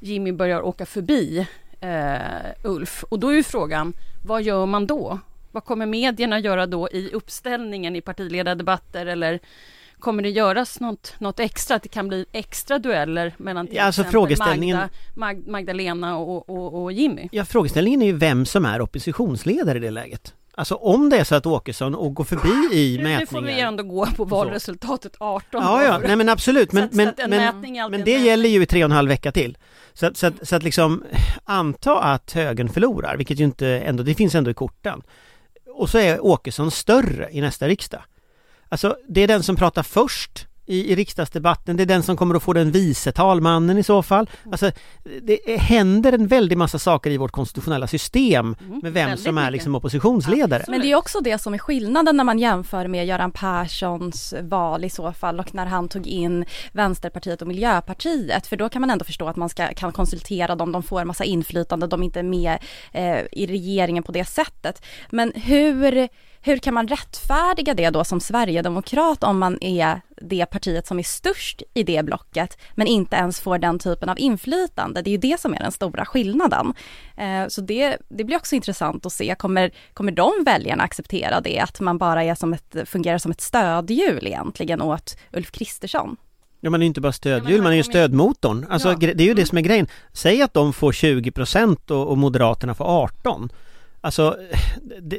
Jimmy 0.00 0.32
börjar 0.32 0.62
åka 0.62 0.86
förbi 0.86 1.46
eh, 1.80 2.16
Ulf. 2.64 3.04
Och 3.08 3.18
då 3.18 3.28
är 3.28 3.34
ju 3.34 3.42
frågan, 3.42 3.92
vad 4.24 4.42
gör 4.42 4.66
man 4.66 4.86
då? 4.86 5.18
Vad 5.52 5.64
kommer 5.64 5.86
medierna 5.86 6.38
göra 6.38 6.66
då 6.66 6.88
i 6.88 7.10
uppställningen 7.12 7.96
i 7.96 8.00
partiledardebatter 8.00 9.06
eller 9.06 9.40
Kommer 10.06 10.22
det 10.22 10.30
göras 10.30 10.80
något, 10.80 11.14
något 11.18 11.40
extra? 11.40 11.76
Att 11.76 11.82
det 11.82 11.88
kan 11.88 12.08
bli 12.08 12.26
extra 12.32 12.78
dueller 12.78 13.34
mellan 13.36 13.66
till 13.66 13.76
ja, 13.76 13.82
alltså 13.82 14.04
frågeställningen... 14.04 14.76
Magda, 14.76 14.94
Mag, 15.14 15.48
Magdalena 15.48 16.16
och, 16.16 16.50
och, 16.50 16.82
och 16.82 16.92
Jimmy? 16.92 17.28
Ja, 17.32 17.44
frågeställningen 17.44 18.02
är 18.02 18.06
ju 18.06 18.12
vem 18.12 18.46
som 18.46 18.64
är 18.64 18.80
oppositionsledare 18.80 19.78
i 19.78 19.80
det 19.80 19.90
läget. 19.90 20.34
Alltså 20.54 20.74
om 20.74 21.10
det 21.10 21.18
är 21.18 21.24
så 21.24 21.34
att 21.34 21.46
Åkesson 21.46 21.94
och 21.94 22.14
går 22.14 22.24
förbi 22.24 22.76
i 22.76 22.96
mätningar. 22.96 23.20
Nu 23.20 23.26
får 23.26 23.42
vi 23.42 23.60
ändå 23.60 23.82
gå 23.82 24.06
på 24.06 24.24
valresultatet 24.24 25.12
18 25.18 25.62
Ja, 25.62 25.84
ja, 25.84 25.98
nej 25.98 26.16
men 26.16 26.28
absolut. 26.28 26.72
Men, 26.72 26.88
men, 26.92 27.14
men, 27.28 27.64
men 27.90 28.04
det 28.04 28.18
gäller 28.18 28.48
ju 28.48 28.62
i 28.62 28.66
tre 28.66 28.84
och 28.84 28.90
en 28.90 28.96
halv 28.96 29.08
vecka 29.08 29.32
till. 29.32 29.58
Så 29.92 30.06
att, 30.06 30.16
så 30.16 30.26
att, 30.26 30.48
så 30.48 30.56
att 30.56 30.62
liksom 30.62 31.04
anta 31.44 32.00
att 32.00 32.32
högern 32.32 32.68
förlorar, 32.68 33.16
vilket 33.16 33.40
ju 33.40 33.44
inte 33.44 33.68
ändå, 33.68 34.02
det 34.02 34.14
finns 34.14 34.34
ändå 34.34 34.50
i 34.50 34.54
korten. 34.54 35.02
Och 35.74 35.90
så 35.90 35.98
är 35.98 36.24
Åkesson 36.24 36.70
större 36.70 37.28
i 37.30 37.40
nästa 37.40 37.68
riksdag. 37.68 38.02
Alltså, 38.68 38.96
det 39.08 39.20
är 39.20 39.28
den 39.28 39.42
som 39.42 39.56
pratar 39.56 39.82
först 39.82 40.46
i, 40.66 40.92
i 40.92 40.94
riksdagsdebatten, 40.94 41.76
det 41.76 41.82
är 41.82 41.86
den 41.86 42.02
som 42.02 42.16
kommer 42.16 42.34
att 42.34 42.42
få 42.42 42.52
den 42.52 42.70
vice 42.70 43.12
talmannen 43.12 43.78
i 43.78 43.82
så 43.82 44.02
fall. 44.02 44.30
Alltså, 44.50 44.70
det 45.22 45.60
händer 45.60 46.12
en 46.12 46.26
väldig 46.26 46.58
massa 46.58 46.78
saker 46.78 47.10
i 47.10 47.16
vårt 47.16 47.30
konstitutionella 47.30 47.86
system 47.86 48.56
mm, 48.60 48.80
med 48.82 48.92
vem 48.92 49.16
som 49.16 49.38
är 49.38 49.50
liksom 49.50 49.74
oppositionsledare. 49.74 50.64
Men 50.68 50.80
det 50.80 50.92
är 50.92 50.96
också 50.96 51.20
det 51.20 51.38
som 51.38 51.54
är 51.54 51.58
skillnaden 51.58 52.16
när 52.16 52.24
man 52.24 52.38
jämför 52.38 52.86
med 52.86 53.06
Göran 53.06 53.32
Perssons 53.32 54.34
val 54.42 54.84
i 54.84 54.90
så 54.90 55.12
fall 55.12 55.40
och 55.40 55.54
när 55.54 55.66
han 55.66 55.88
tog 55.88 56.06
in 56.06 56.44
Vänsterpartiet 56.72 57.42
och 57.42 57.48
Miljöpartiet, 57.48 58.46
för 58.46 58.56
då 58.56 58.68
kan 58.68 58.80
man 58.80 58.90
ändå 58.90 59.04
förstå 59.04 59.28
att 59.28 59.36
man 59.36 59.48
ska, 59.48 59.66
kan 59.66 59.92
konsultera 59.92 60.54
dem, 60.54 60.72
de 60.72 60.82
får 60.82 61.00
en 61.00 61.06
massa 61.06 61.24
inflytande, 61.24 61.86
de 61.86 62.00
är 62.00 62.04
inte 62.04 62.22
med 62.22 62.58
eh, 62.92 63.18
i 63.32 63.46
regeringen 63.46 64.02
på 64.02 64.12
det 64.12 64.24
sättet. 64.24 64.82
Men 65.10 65.32
hur 65.34 66.08
hur 66.46 66.58
kan 66.58 66.74
man 66.74 66.88
rättfärdiga 66.88 67.74
det 67.74 67.90
då 67.90 68.04
som 68.04 68.20
sverigedemokrat 68.20 69.24
om 69.24 69.38
man 69.38 69.58
är 69.60 70.00
det 70.22 70.46
partiet 70.46 70.86
som 70.86 70.98
är 70.98 71.02
störst 71.02 71.62
i 71.74 71.82
det 71.82 72.04
blocket 72.04 72.58
men 72.74 72.86
inte 72.86 73.16
ens 73.16 73.40
får 73.40 73.58
den 73.58 73.78
typen 73.78 74.08
av 74.08 74.18
inflytande? 74.18 75.02
Det 75.02 75.10
är 75.10 75.12
ju 75.12 75.18
det 75.18 75.40
som 75.40 75.54
är 75.54 75.58
den 75.58 75.72
stora 75.72 76.04
skillnaden. 76.04 76.74
Eh, 77.16 77.48
så 77.48 77.60
det, 77.60 77.96
det 78.08 78.24
blir 78.24 78.36
också 78.36 78.54
intressant 78.54 79.06
att 79.06 79.12
se, 79.12 79.34
kommer, 79.38 79.70
kommer 79.94 80.12
de 80.12 80.32
väljarna 80.44 80.82
acceptera 80.82 81.40
det, 81.40 81.60
att 81.60 81.80
man 81.80 81.98
bara 81.98 82.24
är 82.24 82.34
som 82.34 82.52
ett, 82.52 82.76
fungerar 82.84 83.18
som 83.18 83.30
ett 83.30 83.40
stödhjul 83.40 84.26
egentligen 84.26 84.82
åt 84.82 85.16
Ulf 85.32 85.50
Kristersson? 85.50 86.16
Ja 86.60 86.70
man 86.70 86.82
är 86.82 86.86
inte 86.86 87.00
bara 87.00 87.12
stödhjul, 87.12 87.62
man 87.62 87.72
är 87.72 87.76
ju 87.76 87.82
stödmotorn. 87.82 88.66
Alltså 88.70 88.88
ja. 88.88 88.96
det 88.96 89.20
är 89.20 89.28
ju 89.28 89.34
det 89.34 89.46
som 89.46 89.58
är 89.58 89.62
grejen. 89.62 89.86
Säg 90.12 90.42
att 90.42 90.54
de 90.54 90.72
får 90.72 90.92
20% 90.92 91.90
och, 91.90 92.08
och 92.08 92.18
Moderaterna 92.18 92.74
får 92.74 92.84
18 92.84 93.50
Alltså, 94.06 94.36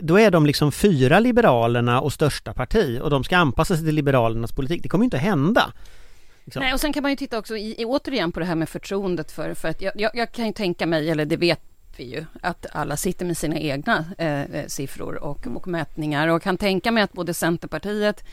då 0.01 0.19
är 0.19 0.31
de 0.31 0.45
liksom 0.45 0.71
fyra 0.71 1.19
Liberalerna 1.19 2.01
och 2.01 2.13
största 2.13 2.53
parti 2.53 2.99
och 3.01 3.09
de 3.09 3.23
ska 3.23 3.37
anpassa 3.37 3.75
sig 3.75 3.85
till 3.85 3.95
Liberalernas 3.95 4.51
politik. 4.51 4.83
Det 4.83 4.89
kommer 4.89 5.03
ju 5.03 5.05
inte 5.05 5.17
att 5.17 5.23
hända. 5.23 5.73
Liksom. 6.45 6.63
Nej, 6.63 6.73
och 6.73 6.79
sen 6.79 6.93
kan 6.93 7.03
man 7.03 7.11
ju 7.11 7.15
titta 7.15 7.37
också 7.37 7.57
i, 7.57 7.85
återigen 7.85 8.31
på 8.31 8.39
det 8.39 8.45
här 8.45 8.55
med 8.55 8.69
förtroendet 8.69 9.31
för, 9.31 9.53
för 9.53 9.67
att 9.67 9.81
jag, 9.81 9.93
jag, 9.95 10.11
jag 10.13 10.31
kan 10.31 10.45
ju 10.45 10.53
tänka 10.53 10.85
mig, 10.85 11.09
eller 11.09 11.25
det 11.25 11.37
vet 11.37 11.61
vi 11.97 12.03
ju, 12.03 12.25
att 12.41 12.65
alla 12.71 12.97
sitter 12.97 13.25
med 13.25 13.37
sina 13.37 13.57
egna 13.57 14.05
eh, 14.17 14.41
eh 14.41 14.67
siffror 14.67 15.15
och, 15.23 15.47
och 15.47 15.67
mätningar 15.67 16.27
och 16.27 16.41
kan 16.41 16.57
tänka 16.57 16.91
mig 16.91 17.03
att 17.03 17.13
både 17.13 17.33
Centerpartiet 17.33 18.23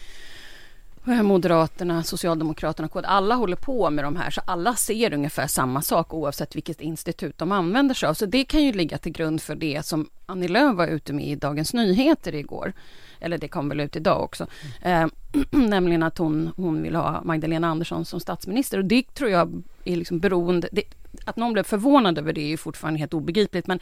Moderaterna, 1.04 2.02
Socialdemokraterna, 2.02 2.88
KD, 2.88 3.06
alla 3.06 3.34
håller 3.34 3.56
på 3.56 3.90
med 3.90 4.04
de 4.04 4.16
här, 4.16 4.30
så 4.30 4.40
alla 4.46 4.75
ser 4.75 5.14
ungefär 5.14 5.46
samma 5.46 5.82
sak 5.82 6.14
oavsett 6.14 6.56
vilket 6.56 6.80
institut 6.80 7.38
de 7.38 7.52
använder 7.52 7.94
sig 7.94 8.08
av. 8.08 8.14
Så 8.14 8.26
det 8.26 8.44
kan 8.44 8.64
ju 8.64 8.73
ligga 8.73 8.99
till 8.99 9.12
grund 9.12 9.42
för 9.42 9.54
det 9.54 9.87
som 9.87 10.08
Annie 10.26 10.49
Lööf 10.49 10.76
var 10.76 10.87
ute 10.87 11.12
med 11.12 11.26
i 11.26 11.34
Dagens 11.34 11.75
Nyheter 11.75 12.34
igår. 12.34 12.73
Eller 13.20 13.38
det 13.38 13.49
kom 13.49 13.68
väl 13.68 13.80
ut 13.80 13.96
idag 13.96 14.23
också. 14.23 14.46
Mm. 14.82 15.11
Eh, 15.32 15.40
nämligen 15.68 16.02
att 16.02 16.18
hon, 16.18 16.50
hon 16.56 16.82
vill 16.82 16.94
ha 16.94 17.23
Magdalena 17.25 17.68
Andersson 17.68 18.04
som 18.04 18.20
statsminister. 18.20 18.78
Och 18.78 18.84
det 18.84 19.14
tror 19.14 19.30
jag 19.30 19.62
är 19.84 19.96
liksom 19.96 20.18
beroende... 20.18 20.68
Det, 20.73 20.82
att 21.25 21.37
någon 21.37 21.52
blev 21.52 21.62
förvånad 21.62 22.18
över 22.18 22.32
det 22.32 22.40
är 22.40 22.49
ju 22.49 22.56
fortfarande 22.56 23.00
helt 23.00 23.14
obegripligt. 23.14 23.66
Men 23.66 23.80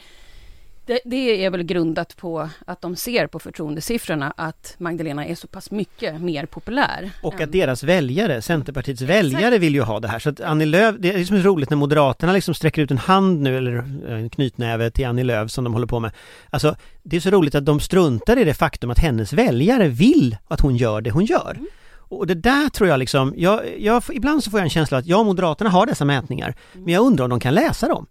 det, 0.85 0.99
det, 1.05 1.45
är 1.45 1.49
väl 1.49 1.63
grundat 1.63 2.17
på 2.17 2.49
att 2.65 2.81
de 2.81 2.95
ser 2.95 3.27
på 3.27 3.39
förtroendesiffrorna 3.39 4.33
att 4.37 4.75
Magdalena 4.77 5.25
är 5.25 5.35
så 5.35 5.47
pass 5.47 5.71
mycket 5.71 6.21
mer 6.21 6.45
populär. 6.45 7.11
Och 7.21 7.33
än... 7.33 7.43
att 7.43 7.51
deras 7.51 7.83
väljare, 7.83 8.41
Centerpartiets 8.41 9.01
väljare 9.01 9.45
Exakt. 9.47 9.61
vill 9.61 9.75
ju 9.75 9.81
ha 9.81 9.99
det 9.99 10.07
här. 10.07 10.19
Så 10.19 10.29
att 10.29 10.41
Annie 10.41 10.65
Lööf, 10.65 10.95
det 10.99 11.13
är 11.13 11.17
liksom 11.17 11.37
roligt 11.37 11.69
när 11.69 11.77
Moderaterna 11.77 12.33
liksom 12.33 12.53
sträcker 12.53 12.81
ut 12.81 12.91
en 12.91 12.97
hand 12.97 13.41
nu, 13.41 13.57
eller 13.57 13.73
en 14.09 14.29
knytnäve 14.29 14.91
till 14.91 15.05
Annie 15.05 15.23
Lööf 15.23 15.51
som 15.51 15.63
de 15.63 15.73
håller 15.73 15.87
på 15.87 15.99
med. 15.99 16.11
Alltså, 16.49 16.75
det 17.03 17.15
är 17.15 17.19
så 17.19 17.29
roligt 17.29 17.55
att 17.55 17.65
de 17.65 17.79
struntar 17.79 18.37
i 18.37 18.43
det 18.43 18.53
faktum 18.53 18.91
att 18.91 18.99
hennes 18.99 19.33
väljare 19.33 19.87
vill 19.87 20.37
att 20.47 20.61
hon 20.61 20.75
gör 20.75 21.01
det 21.01 21.11
hon 21.11 21.25
gör. 21.25 21.51
Mm. 21.51 21.67
Och 22.15 22.27
det 22.27 22.35
där 22.35 22.69
tror 22.69 22.89
jag 22.89 22.99
liksom, 22.99 23.33
jag, 23.37 23.61
jag, 23.79 24.03
ibland 24.13 24.43
så 24.43 24.51
får 24.51 24.59
jag 24.59 24.63
en 24.63 24.69
känsla 24.69 24.97
att 24.97 25.05
ja, 25.05 25.23
Moderaterna 25.23 25.69
har 25.69 25.85
dessa 25.85 26.05
mätningar, 26.05 26.55
mm. 26.73 26.85
men 26.85 26.93
jag 26.93 27.05
undrar 27.05 27.23
om 27.23 27.29
de 27.29 27.39
kan 27.39 27.53
läsa 27.53 27.87
dem. 27.87 28.07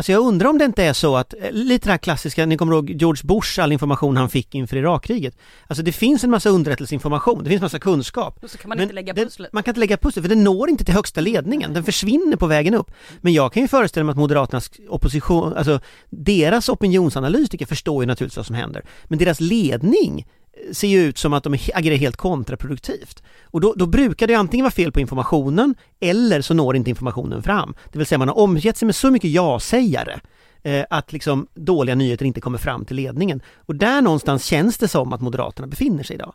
Alltså 0.00 0.12
jag 0.12 0.22
undrar 0.26 0.48
om 0.48 0.58
det 0.58 0.64
inte 0.64 0.84
är 0.84 0.92
så 0.92 1.16
att, 1.16 1.34
eh, 1.34 1.52
lite 1.52 1.86
det 1.88 1.90
här 1.90 1.98
klassiska, 1.98 2.46
ni 2.46 2.56
kommer 2.56 2.72
ihåg 2.74 2.90
George 2.90 3.22
Bush, 3.24 3.60
all 3.60 3.72
information 3.72 4.16
han 4.16 4.28
fick 4.30 4.54
inför 4.54 4.76
Irakkriget. 4.76 5.36
Alltså 5.66 5.82
det 5.82 5.92
finns 5.92 6.24
en 6.24 6.30
massa 6.30 6.48
underrättelseinformation, 6.50 7.44
det 7.44 7.50
finns 7.50 7.62
massa 7.62 7.78
kunskap. 7.78 8.38
Och 8.42 8.50
så 8.50 8.58
kan 8.58 8.68
man 8.68 8.80
inte 8.80 8.94
lägga 8.94 9.12
det- 9.12 9.24
pusslet. 9.24 9.52
Man 9.52 9.62
kan 9.62 9.70
inte 9.70 9.80
lägga 9.80 9.96
pusslet, 9.96 10.22
för 10.24 10.28
den 10.28 10.44
når 10.44 10.70
inte 10.70 10.84
till 10.84 10.94
högsta 10.94 11.20
ledningen, 11.20 11.72
den 11.74 11.84
försvinner 11.84 12.36
på 12.36 12.46
vägen 12.46 12.74
upp. 12.74 12.90
Men 13.20 13.32
jag 13.32 13.52
kan 13.52 13.62
ju 13.62 13.68
föreställa 13.68 14.04
mig 14.04 14.10
att 14.12 14.18
Moderaternas 14.18 14.70
opposition, 14.88 15.54
alltså 15.56 15.80
deras 16.10 16.68
opinionsanalytiker 16.68 17.66
förstår 17.66 18.02
ju 18.02 18.06
naturligtvis 18.06 18.36
vad 18.36 18.46
som 18.46 18.56
händer. 18.56 18.82
Men 19.04 19.18
deras 19.18 19.40
ledning 19.40 20.26
ser 20.72 20.88
ju 20.88 21.00
ut 21.00 21.18
som 21.18 21.32
att 21.32 21.44
de 21.44 21.54
agerar 21.74 21.96
helt 21.96 22.16
kontraproduktivt. 22.16 23.22
Och 23.44 23.60
då, 23.60 23.74
då 23.76 23.86
brukar 23.86 24.26
det 24.26 24.34
antingen 24.34 24.64
vara 24.64 24.70
fel 24.70 24.92
på 24.92 25.00
informationen 25.00 25.74
eller 26.00 26.40
så 26.40 26.54
når 26.54 26.76
inte 26.76 26.90
informationen 26.90 27.42
fram. 27.42 27.74
Det 27.92 27.98
vill 27.98 28.06
säga 28.06 28.18
man 28.18 28.28
har 28.28 28.38
omgett 28.38 28.76
sig 28.76 28.86
med 28.86 28.94
så 28.94 29.10
mycket 29.10 29.30
ja-sägare 29.30 30.20
eh, 30.62 30.84
att 30.90 31.12
liksom 31.12 31.46
dåliga 31.54 31.94
nyheter 31.94 32.24
inte 32.24 32.40
kommer 32.40 32.58
fram 32.58 32.84
till 32.84 32.96
ledningen. 32.96 33.42
Och 33.56 33.74
där 33.74 34.02
någonstans 34.02 34.44
känns 34.44 34.78
det 34.78 34.88
som 34.88 35.12
att 35.12 35.20
Moderaterna 35.20 35.66
befinner 35.66 36.02
sig 36.02 36.14
idag. 36.14 36.34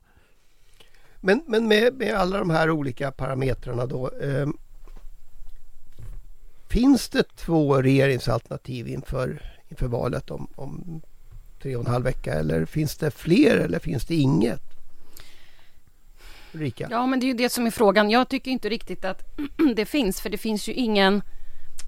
Men, 1.22 1.42
men 1.48 1.68
med, 1.68 1.94
med 1.94 2.16
alla 2.16 2.40
de 2.40 2.50
här 2.50 2.70
olika 2.70 3.12
parametrarna 3.12 3.86
då. 3.86 4.12
Eh, 4.22 4.48
finns 6.70 7.10
det 7.10 7.24
två 7.36 7.82
regeringsalternativ 7.82 8.88
inför, 8.88 9.42
inför 9.70 9.88
valet 9.88 10.32
om, 10.32 10.48
om 10.56 11.02
tre 11.66 11.76
och 11.76 11.86
en 11.86 11.92
halv 11.92 12.04
vecka? 12.04 12.34
Eller 12.34 12.66
finns 12.66 12.96
det 12.96 13.12
fler 13.12 13.58
eller 13.58 13.80
finns 13.80 14.06
det 14.06 14.16
inget? 14.16 14.62
Ulrika? 16.54 16.88
Ja, 16.92 17.06
men 17.06 17.20
det 17.20 17.26
är 17.26 17.28
ju 17.28 17.34
det 17.34 17.50
som 17.50 17.66
är 17.66 17.72
frågan. 17.72 18.10
Jag 18.10 18.30
tycker 18.30 18.52
inte 18.52 18.70
riktigt 18.70 19.06
att 19.06 19.38
det 19.76 19.86
finns, 19.86 20.22
för 20.22 20.30
det 20.30 20.38
finns 20.38 20.70
ju 20.70 20.74
ingen... 20.74 21.22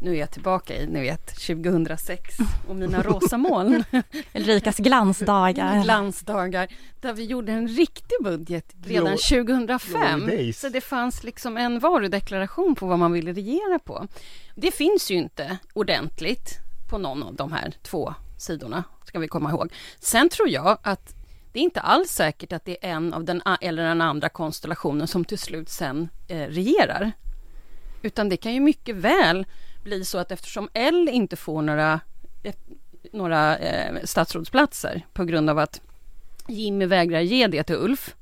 Nu 0.01 0.15
är 0.15 0.19
jag 0.19 0.31
tillbaka 0.31 0.75
i, 0.75 0.87
ni 0.87 1.01
vet, 1.01 1.27
2006 1.27 2.37
och 2.67 2.75
mina 2.75 3.03
rosa 3.03 3.37
moln. 3.37 3.83
Ulrikas 4.33 4.77
glansdagar. 4.77 5.83
glansdagar 5.83 6.67
där 7.01 7.13
vi 7.13 7.23
gjorde 7.25 7.51
en 7.51 7.67
riktig 7.67 8.17
budget 8.23 8.75
redan 8.85 9.05
Glory 9.05 9.45
2005. 9.45 10.27
days. 10.27 10.59
Så 10.59 10.69
det 10.69 10.81
fanns 10.81 11.23
liksom 11.23 11.57
en 11.57 11.79
varudeklaration 11.79 12.75
på 12.75 12.87
vad 12.87 12.99
man 12.99 13.11
ville 13.11 13.33
regera 13.33 13.79
på. 13.79 14.07
Det 14.55 14.71
finns 14.71 15.11
ju 15.11 15.15
inte 15.15 15.57
ordentligt 15.73 16.57
på 16.89 16.97
någon 16.97 17.23
av 17.23 17.35
de 17.35 17.51
här 17.51 17.73
två 17.83 18.13
sidorna, 18.37 18.83
ska 19.05 19.19
vi 19.19 19.27
komma 19.27 19.49
ihåg. 19.49 19.73
Sen 19.99 20.29
tror 20.29 20.49
jag 20.49 20.77
att 20.81 21.15
det 21.51 21.59
är 21.59 21.63
inte 21.63 21.81
alls 21.81 22.11
säkert 22.11 22.53
att 22.53 22.65
det 22.65 22.85
är 22.85 22.89
en 22.89 23.13
av 23.13 23.23
den 23.23 23.41
eller 23.61 23.83
den 23.83 24.01
andra 24.01 24.29
konstellationen 24.29 25.07
som 25.07 25.25
till 25.25 25.37
slut 25.39 25.69
sen 25.69 26.09
eh, 26.27 26.47
regerar. 26.47 27.11
Utan 28.01 28.29
det 28.29 28.37
kan 28.37 28.53
ju 28.53 28.59
mycket 28.59 28.95
väl 28.95 29.45
bli 29.83 30.05
så 30.05 30.17
att 30.17 30.31
eftersom 30.31 30.69
L 30.73 31.09
inte 31.11 31.35
får 31.35 31.61
några, 31.61 31.99
eh, 32.43 32.53
några 33.11 33.57
eh, 33.57 33.95
statsrådsplatser 34.03 35.05
på 35.13 35.23
grund 35.23 35.49
av 35.49 35.59
att 35.59 35.81
Jimmy 36.47 36.85
vägrar 36.85 37.19
ge 37.19 37.47
det 37.47 37.63
till 37.63 37.75
Ulf. 37.75 38.15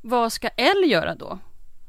Vad 0.00 0.32
ska 0.32 0.48
L 0.48 0.84
göra 0.86 1.14
då? 1.14 1.38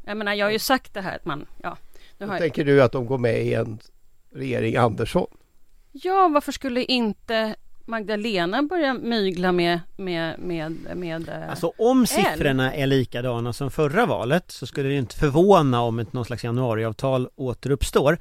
Jag 0.05 0.17
menar, 0.17 0.33
jag 0.33 0.45
har 0.45 0.51
ju 0.51 0.59
sagt 0.59 0.93
det 0.93 1.01
här 1.01 1.15
att 1.15 1.25
man, 1.25 1.45
ja, 1.61 1.77
nu 2.17 2.25
jag, 2.25 2.37
Tänker 2.37 2.65
du 2.65 2.83
att 2.83 2.91
de 2.91 3.05
går 3.05 3.17
med 3.17 3.45
i 3.45 3.53
en 3.53 3.79
regering 4.31 4.75
Andersson? 4.75 5.27
Ja, 5.91 6.27
varför 6.33 6.51
skulle 6.51 6.83
inte 6.83 7.55
Magdalena 7.85 8.63
börja 8.63 8.93
mygla 8.93 9.51
med, 9.51 9.79
med, 9.97 10.39
med, 10.39 10.71
med 10.95 11.29
eh, 11.29 11.49
Alltså 11.49 11.71
om 11.77 12.05
siffrorna 12.05 12.73
är 12.73 12.87
likadana 12.87 13.53
som 13.53 13.71
förra 13.71 14.05
valet 14.05 14.51
så 14.51 14.67
skulle 14.67 14.89
det 14.89 14.95
inte 14.95 15.15
förvåna 15.15 15.81
om 15.81 15.99
ett 15.99 16.13
någon 16.13 16.25
slags 16.25 16.43
januariavtal 16.43 17.29
återuppstår. 17.35 18.17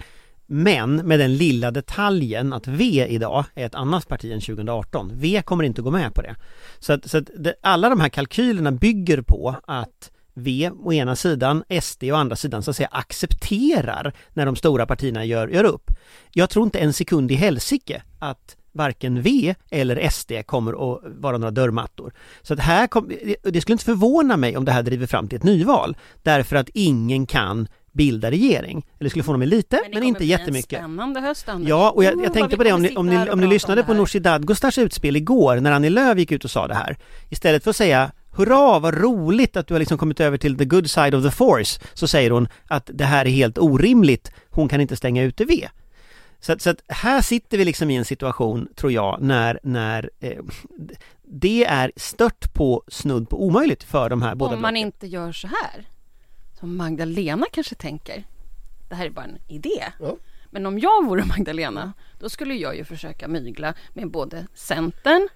Men 0.47 0.97
med 0.97 1.19
den 1.19 1.37
lilla 1.37 1.71
detaljen 1.71 2.53
att 2.53 2.67
V 2.67 3.07
idag 3.09 3.45
är 3.55 3.67
ett 3.67 3.75
annat 3.75 4.09
parti 4.09 4.33
än 4.33 4.41
2018. 4.41 5.11
V 5.15 5.43
kommer 5.43 5.65
inte 5.65 5.83
gå 5.83 5.91
med 5.91 6.15
på 6.15 6.23
det. 6.23 6.37
Så 6.79 6.93
att, 6.93 7.11
så 7.11 7.19
att 7.19 7.31
det, 7.39 7.55
alla 7.63 7.89
de 7.89 8.01
här 8.01 8.09
kalkylerna 8.09 8.73
bygger 8.73 9.23
på 9.23 9.57
att 9.67 10.11
V 10.35 10.71
å 10.85 10.93
ena 10.93 11.17
sidan, 11.17 11.65
SD 11.83 12.05
å 12.05 12.15
andra 12.15 12.37
sidan 12.37 12.63
så 12.63 12.71
att 12.71 12.77
säga 12.77 12.89
accepterar 12.93 14.13
när 14.33 14.47
de 14.47 14.57
stora 14.57 14.87
partierna 14.87 15.25
gör, 15.25 15.49
gör 15.49 15.65
upp. 15.65 15.91
Jag 16.33 16.51
tror 16.51 16.65
inte 16.65 16.79
en 16.79 16.93
sekund 16.93 17.31
i 17.31 17.35
helsike 17.35 18.03
att 18.19 18.57
varken 18.73 19.23
V 19.23 19.55
eller 19.71 20.11
SD 20.11 20.33
kommer 20.47 20.73
att 20.73 21.01
vara 21.05 21.39
några 21.39 21.51
dörrmattor. 21.51 22.13
Så 22.43 22.55
att 22.55 22.61
här 22.61 22.87
kom, 22.87 23.13
det 23.43 23.61
skulle 23.61 23.75
inte 23.75 23.85
förvåna 23.85 24.37
mig 24.37 24.57
om 24.57 24.65
det 24.65 24.73
här 24.73 24.83
driver 24.83 25.07
fram 25.07 25.29
till 25.29 25.37
ett 25.37 25.45
nyval. 25.45 25.97
Därför 26.23 26.57
att 26.57 26.69
ingen 26.75 27.27
kan 27.27 27.69
bilda 27.93 28.31
regering. 28.31 28.87
Eller 29.01 29.11
skulle 29.11 29.23
få 29.23 29.37
mig 29.37 29.49
lite, 29.49 29.81
men, 29.83 29.93
kommer 29.93 30.07
inte 30.07 30.25
jättemycket. 30.25 30.73
En 30.73 30.79
spännande 30.79 31.21
höst, 31.21 31.49
Anders. 31.49 31.69
Ja, 31.69 31.91
och 31.91 32.05
jag, 32.05 32.15
Oh, 32.15 32.23
jag 32.23 32.29
vad 32.29 32.35
tänkte 32.35 32.57
på 32.57 32.65
det 32.65 32.73
om 32.73 32.83
ni, 32.83 32.97
om 32.97 33.07
ni, 33.07 33.31
om 33.31 33.41
ni 33.41 33.47
lyssnade 33.47 33.81
det 33.81 33.87
på. 33.87 33.95
Nooshi 33.95 34.19
Dadgostars 34.19 34.79
utspel 34.79 35.17
igår 35.17 35.57
när 35.57 35.73
Annie 35.73 35.91
Lööf 35.91 36.19
gick 36.19 36.33
ut 36.33 36.45
och 36.45 36.51
sa 36.51 36.69
det 36.69 36.75
här. 36.75 36.97
Istället 37.29 37.65
för 37.65 37.71
att 37.71 37.77
säga 37.77 38.13
Hurra 38.33 38.79
vad 38.79 38.95
roligt 38.95 39.57
att 39.57 39.67
du 39.67 39.75
har 39.75 39.79
liksom 39.79 39.99
kommit 39.99 40.21
över 40.21 40.39
till 40.39 40.59
the 40.59 40.65
good 40.65 40.91
side 40.91 41.15
of 41.15 41.25
the 41.25 41.31
force 41.31 41.81
så 41.95 42.09
säger 42.09 42.31
hon 42.31 42.49
att 42.67 42.91
det 42.95 43.05
här 43.05 43.27
är 43.27 43.31
helt 43.31 43.59
orimligt, 43.59 44.33
hon 44.51 44.69
kan 44.69 44.81
inte 44.81 44.97
stänga 44.97 45.23
ute 45.23 45.45
V. 45.45 45.69
Så 46.41 46.53
att, 46.53 46.63
så 46.63 46.71
att 46.71 46.83
här 46.89 47.23
sitter 47.23 47.59
vi 47.59 47.65
liksom 47.65 47.91
i 47.91 47.97
en 47.97 48.05
situation, 48.05 48.69
tror 48.77 48.93
jag, 48.93 49.23
när, 49.23 49.61
när 49.63 50.11
eh, 50.21 50.39
det 51.23 51.65
är 51.65 51.93
stört 51.97 52.55
på 52.55 52.83
snudd 52.89 53.29
på 53.29 53.45
omöjligt 53.45 53.83
för 53.83 54.09
de 54.09 54.23
här 54.23 54.35
båda 54.35 54.55
Om 54.55 54.63
man 54.63 54.75
blocken. 54.75 54.87
inte 54.87 55.07
gör 55.07 55.33
så 55.33 55.47
här, 55.47 55.89
som 56.61 56.77
Magdalena 56.77 57.47
kanske 57.53 57.75
tänker. 57.75 58.25
Det 58.89 58.95
här 58.95 59.07
är 59.07 59.11
bara 59.11 59.25
en 59.25 59.39
idé. 59.49 59.85
Ja. 60.01 60.17
Men 60.51 60.67
om 60.67 60.79
jag 60.79 61.07
vore 61.07 61.25
Magdalena, 61.25 61.93
då 62.19 62.29
skulle 62.29 62.55
jag 62.55 62.77
ju 62.77 62.85
försöka 62.85 63.29
mygla 63.29 63.75
med 63.95 64.11
både 64.11 64.47
Centern, 64.55 65.29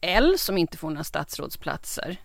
L 0.00 0.34
som 0.38 0.58
inte 0.58 0.76
får 0.76 0.90
några 0.90 1.04
statsrådsplatser 1.04 2.18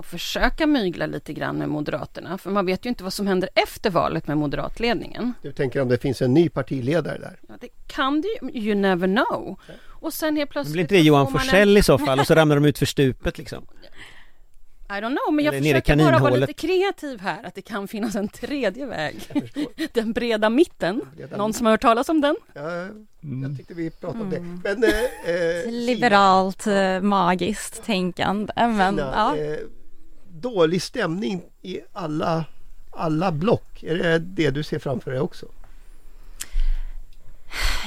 och 0.00 0.06
försöka 0.06 0.66
mygla 0.66 1.06
lite 1.06 1.32
grann 1.32 1.56
med 1.56 1.68
Moderaterna. 1.68 2.38
För 2.38 2.50
man 2.50 2.66
vet 2.66 2.84
ju 2.86 2.88
inte 2.88 3.04
vad 3.04 3.12
som 3.12 3.26
händer 3.26 3.50
efter 3.54 3.90
valet 3.90 4.26
med 4.26 4.36
moderatledningen. 4.38 5.34
Du 5.42 5.52
tänker 5.52 5.80
om 5.82 5.88
det 5.88 5.98
finns 5.98 6.22
en 6.22 6.34
ny 6.34 6.48
partiledare 6.48 7.18
där? 7.18 7.38
Ja, 7.48 7.54
det 7.60 7.68
kan 7.86 8.20
det 8.20 8.28
ju, 8.28 8.60
you 8.62 8.74
never 8.74 9.06
know. 9.06 9.60
Och 9.86 10.12
sen 10.14 10.36
helt 10.36 10.48
Men 10.48 10.52
plötsligt... 10.52 10.72
blir 10.72 10.82
inte 10.82 10.94
det 10.94 11.00
Johan 11.00 11.32
man 11.32 11.48
en- 11.54 11.76
i 11.76 11.82
så 11.82 11.98
fall 11.98 12.20
och 12.20 12.26
så 12.26 12.34
ramlar 12.34 12.56
de 12.56 12.64
ut 12.64 12.78
för 12.78 12.86
stupet 12.86 13.38
liksom? 13.38 13.66
I 14.88 14.92
don't 14.92 15.16
know, 15.24 15.34
men 15.34 15.44
jag 15.44 15.54
Eller 15.54 15.72
försöker 15.80 15.96
bara 15.96 16.18
vara 16.18 16.34
lite 16.36 16.52
kreativ 16.52 17.20
här, 17.20 17.46
att 17.46 17.54
det 17.54 17.62
kan 17.62 17.88
finnas 17.88 18.14
en 18.14 18.28
tredje 18.28 18.86
väg. 18.86 19.16
Den 19.92 20.12
breda 20.12 20.50
mitten. 20.50 21.00
Breda 21.16 21.36
Någon 21.36 21.52
som 21.52 21.66
har 21.66 21.70
hört 21.72 21.80
talas 21.80 22.08
om 22.08 22.20
den? 22.20 22.36
Ja, 22.54 22.88
Mm. 23.22 23.42
Jag 23.50 23.56
tyckte 23.58 23.74
vi 23.74 23.90
pratade 23.90 24.22
om 24.24 24.30
det. 24.30 24.40
Men, 24.40 24.84
eh, 24.84 24.90
eh, 25.34 25.70
Liberalt, 25.72 26.66
eh, 26.66 27.00
magiskt 27.00 27.84
tänkande. 27.84 28.52
Men, 28.56 28.96
Sina, 28.96 29.12
ja. 29.16 29.36
eh, 29.36 29.56
dålig 30.40 30.82
stämning 30.82 31.42
i 31.62 31.80
alla, 31.92 32.44
alla 32.90 33.32
block. 33.32 33.82
Är 33.82 33.94
det 33.94 34.18
det 34.18 34.50
du 34.50 34.62
ser 34.62 34.78
framför 34.78 35.10
dig 35.10 35.20
också? 35.20 35.46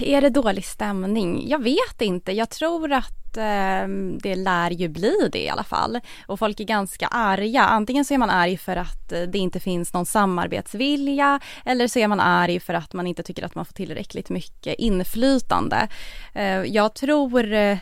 Är 0.01 0.21
det 0.21 0.29
dålig 0.29 0.65
stämning? 0.65 1.49
Jag 1.49 1.63
vet 1.63 2.01
inte. 2.01 2.31
Jag 2.31 2.49
tror 2.49 2.91
att 2.91 3.37
eh, 3.37 3.87
det 4.21 4.35
lär 4.35 4.71
ju 4.71 4.87
bli 4.87 5.29
det 5.31 5.43
i 5.43 5.49
alla 5.49 5.63
fall. 5.63 5.99
Och 6.27 6.39
folk 6.39 6.59
är 6.59 6.63
ganska 6.63 7.07
arga. 7.07 7.61
Antingen 7.63 8.05
så 8.05 8.13
är 8.13 8.17
man 8.17 8.29
arg 8.29 8.57
för 8.57 8.75
att 8.75 9.11
eh, 9.11 9.21
det 9.21 9.37
inte 9.37 9.59
finns 9.59 9.93
någon 9.93 10.05
samarbetsvilja 10.05 11.39
eller 11.65 11.87
så 11.87 11.99
är 11.99 12.07
man 12.07 12.19
arg 12.19 12.59
för 12.59 12.73
att 12.73 12.93
man 12.93 13.07
inte 13.07 13.23
tycker 13.23 13.45
att 13.45 13.55
man 13.55 13.65
får 13.65 13.73
tillräckligt 13.73 14.29
mycket 14.29 14.75
inflytande. 14.79 15.87
Eh, 16.33 16.63
jag 16.63 16.93
tror 16.93 17.53
eh, 17.53 17.77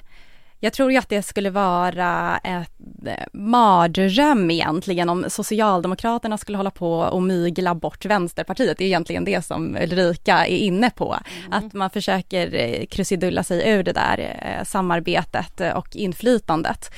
jag 0.63 0.73
tror 0.73 0.91
ju 0.91 0.97
att 0.97 1.09
det 1.09 1.21
skulle 1.21 1.49
vara 1.49 2.37
ett 2.37 2.71
eh, 3.05 3.13
mardröm 3.33 4.51
egentligen 4.51 5.09
om 5.09 5.25
Socialdemokraterna 5.29 6.37
skulle 6.37 6.57
hålla 6.57 6.71
på 6.71 6.93
och 6.93 7.23
mygla 7.23 7.75
bort 7.75 8.05
Vänsterpartiet. 8.05 8.77
Det 8.77 8.83
är 8.83 8.87
egentligen 8.87 9.25
det 9.25 9.45
som 9.45 9.77
Ulrika 9.81 10.45
är 10.45 10.57
inne 10.57 10.89
på. 10.89 11.17
Att 11.51 11.73
man 11.73 11.89
försöker 11.89 12.55
eh, 12.55 12.85
krusidulla 12.85 13.43
sig 13.43 13.69
ur 13.69 13.83
det 13.83 13.93
där 13.93 14.17
eh, 14.41 14.63
samarbetet 14.63 15.61
och 15.75 15.95
inflytandet. 15.95 16.91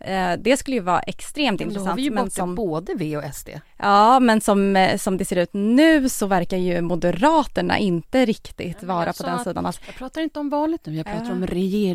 Eh, 0.00 0.32
Det 0.38 0.56
skulle 0.56 0.76
ju 0.76 0.82
vara 0.82 1.00
extremt 1.00 1.58
Då 1.58 1.64
har 1.64 1.70
intressant. 1.70 1.98
vi 1.98 2.02
ju 2.02 2.10
men 2.10 2.30
som, 2.30 2.54
både 2.54 2.94
V 2.94 3.16
och 3.16 3.24
SD. 3.34 3.48
ja, 3.76 4.20
men 4.20 4.40
som, 4.40 4.76
eh, 4.76 4.96
som 4.98 5.16
det 5.16 5.24
ser 5.24 5.36
ut 5.36 5.50
nu 5.52 6.08
så 6.08 6.26
verkar 6.26 6.56
ju 6.56 6.80
Moderaterna 6.80 7.78
inte 7.78 8.24
riktigt 8.26 8.82
vara 8.82 9.12
på 9.12 9.22
den 9.22 9.44
sidan. 9.44 9.66
Alltså, 9.66 9.80
Jag 9.86 9.94
pratar 9.94 10.20
inte 10.20 10.40
om 10.40 10.50
valet 10.50 10.86
nu, 10.86 10.94
jag 10.96 11.06
pratar 11.06 11.24
Ja. 11.26 11.32
om 11.32 11.46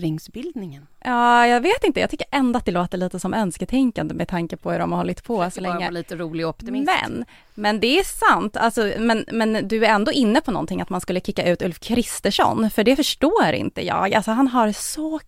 regeringsbildningen. 0.07 0.87
Ja, 1.05 1.47
jag 1.47 1.61
vet 1.61 1.83
inte. 1.83 1.99
Jag 1.99 2.09
tycker 2.09 2.27
ändå 2.31 2.57
att 2.59 2.65
det 2.65 2.71
låter 2.71 2.97
lite 2.97 3.19
som 3.19 3.33
önsketänkande 3.33 4.13
med 4.13 4.27
tanke 4.27 4.57
på 4.57 4.71
hur 4.71 4.79
de 4.79 4.91
har 4.91 4.97
hållit 4.97 5.23
på 5.23 5.49
så 5.51 5.61
bara 5.61 5.69
länge. 5.69 5.79
vara 5.85 5.89
lite 5.89 6.15
rolig 6.15 6.47
optimist. 6.47 6.91
Men, 7.01 7.25
men 7.53 7.79
det 7.79 7.99
är 7.99 8.03
sant. 8.03 8.57
Alltså, 8.57 8.91
men, 8.99 9.25
men 9.31 9.67
du 9.67 9.85
är 9.85 9.89
ändå 9.89 10.11
inne 10.11 10.41
på 10.41 10.51
någonting 10.51 10.81
att 10.81 10.89
man 10.89 11.01
skulle 11.01 11.19
kicka 11.19 11.49
ut 11.49 11.61
Ulf 11.61 11.79
Kristersson, 11.79 12.69
för 12.69 12.83
det 12.83 12.95
förstår 12.95 13.51
inte 13.53 13.85
jag. 13.85 14.13
Alltså 14.13 14.31
han 14.31 14.47
har 14.47 14.71
så 14.71 15.19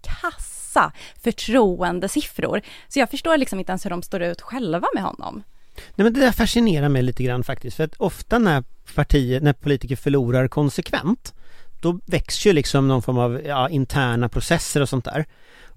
kassa 0.76 0.92
förtroendesiffror, 1.24 2.62
så 2.88 3.00
jag 3.00 3.10
förstår 3.10 3.38
liksom 3.38 3.60
inte 3.60 3.72
ens 3.72 3.86
hur 3.86 3.90
de 3.90 4.02
står 4.04 4.22
ut 4.22 4.42
själva 4.42 4.88
med 4.94 5.04
honom. 5.04 5.44
Nej 5.96 6.04
men 6.04 6.14
det 6.14 6.20
där 6.20 6.32
fascinerar 6.32 6.90
mig 6.90 7.02
lite 7.02 7.24
grann 7.24 7.44
faktiskt 7.44 7.78
för 7.78 7.84
att 7.84 7.96
ofta 7.98 8.40
när 8.40 8.64
partier, 8.96 9.42
när 9.42 9.54
politiker 9.54 9.96
förlorar 9.96 10.48
konsekvent 10.48 11.34
då 11.82 12.00
väcks 12.06 12.46
ju 12.46 12.54
liksom 12.54 12.88
någon 12.88 13.02
form 13.02 13.18
av 13.18 13.42
ja, 13.46 13.70
interna 13.70 14.30
processer 14.30 14.82
och 14.82 14.90
sånt 14.90 15.06
där. 15.06 15.26